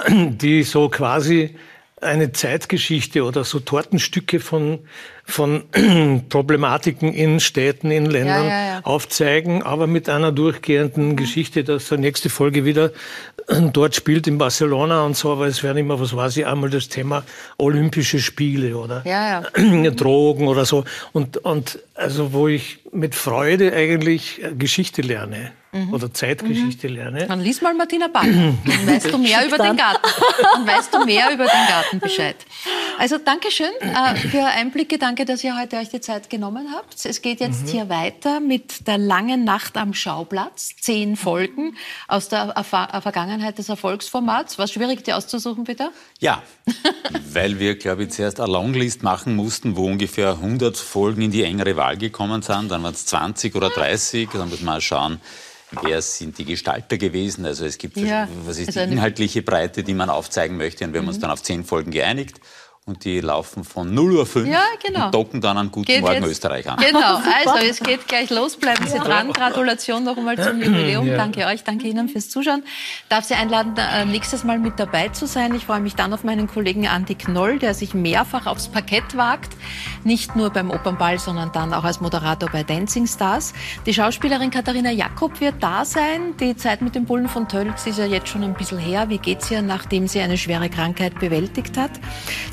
[0.09, 1.55] die so quasi
[2.01, 4.79] eine Zeitgeschichte oder so Tortenstücke von,
[5.25, 5.63] von
[6.29, 8.79] Problematiken in Städten, in Ländern Ja, ja, ja.
[8.83, 12.91] aufzeigen, aber mit einer durchgehenden Geschichte, dass die nächste Folge wieder
[13.73, 16.89] dort spielt in Barcelona und so, aber es werden immer, was weiß ich, einmal das
[16.89, 17.23] Thema
[17.57, 19.01] Olympische Spiele oder.
[19.95, 20.85] Drogen oder so.
[21.13, 25.93] Und, und also wo ich mit Freude eigentlich äh, Geschichte lerne Mhm.
[25.93, 27.27] oder Zeitgeschichte lerne.
[27.27, 28.25] Dann lies mal Martina Ball.
[28.65, 30.07] Dann weißt du mehr über den Garten.
[30.53, 32.37] Dann weißt du mehr über den Garten Bescheid.
[32.97, 34.97] Also Dankeschön äh, für Einblicke.
[34.97, 37.05] Danke, dass ihr heute euch die Zeit genommen habt.
[37.05, 40.71] Es geht jetzt hier weiter mit der langen Nacht am Schauplatz.
[40.79, 44.57] Zehn Folgen aus der Erfa Vergangenheit des Erfolgsformats.
[44.57, 45.91] War schwierig, die auszusuchen, bitte?
[46.19, 46.41] Ja,
[47.31, 51.43] weil wir, glaube ich, zuerst eine Longlist machen mussten, wo ungefähr 100 Folgen in die
[51.43, 52.71] engere Wahl gekommen sind.
[52.71, 54.29] Dann waren es 20 oder 30.
[54.33, 55.21] Dann muss man mal schauen,
[55.83, 57.45] wer sind die Gestalter gewesen.
[57.45, 60.85] Also es gibt, Ja, was ist also die inhaltliche Breite, die man aufzeigen möchte.
[60.85, 62.39] Und wir haben uns dann auf 10 Folgen geeinigt.
[62.85, 65.05] Und die laufen von 0 Uhr 5 Ja, genau.
[65.07, 66.77] und docken dann an Guten Geht Morgen jetzt- Österreich an.
[66.79, 68.57] Genau, also es geht gleich los.
[68.57, 69.31] Bleiben Sie dran.
[69.31, 71.05] Gratulation noch einmal zum Jubiläum.
[71.05, 71.15] Ja.
[71.17, 72.63] Danke euch, danke Ihnen fürs Zuschauen.
[73.07, 75.53] Darf Sie einladen, äh, nächstes Mal mit dabei zu sein.
[75.53, 79.53] Ich freue mich dann auf meinen Kollegen Andi Knoll, der sich mehrfach aufs Parkett wagt.
[80.03, 83.53] Nicht nur beim Opernball, sondern dann auch als Moderator bei Dancing Stars.
[83.85, 86.35] Die Schauspielerin Katharina Jakob wird da sein.
[86.39, 89.09] Die Zeit mit dem Bullen von Tölz ist ja jetzt schon ein bisschen her.
[89.09, 91.91] Wie geht's ihr, nachdem sie eine schwere Krankheit bewältigt hat?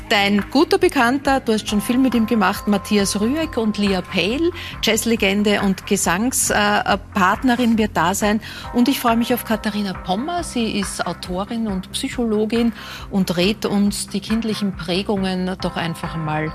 [0.09, 4.51] Dein guter Bekannter, du hast schon viel mit ihm gemacht, Matthias Rüegg und Lia Pale,
[4.83, 8.41] Jazzlegende und Gesangspartnerin wird da sein.
[8.73, 10.43] Und ich freue mich auf Katharina Pommer.
[10.43, 12.73] Sie ist Autorin und Psychologin
[13.09, 16.51] und rät uns, die kindlichen Prägungen doch einfach mal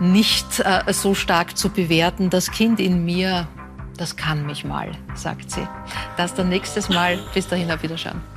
[0.00, 2.28] nicht äh, so stark zu bewerten.
[2.28, 3.48] Das Kind in mir,
[3.96, 5.66] das kann mich mal, sagt sie.
[6.18, 7.18] Das dann nächstes Mal.
[7.32, 8.33] Bis dahin auf Wiederschauen.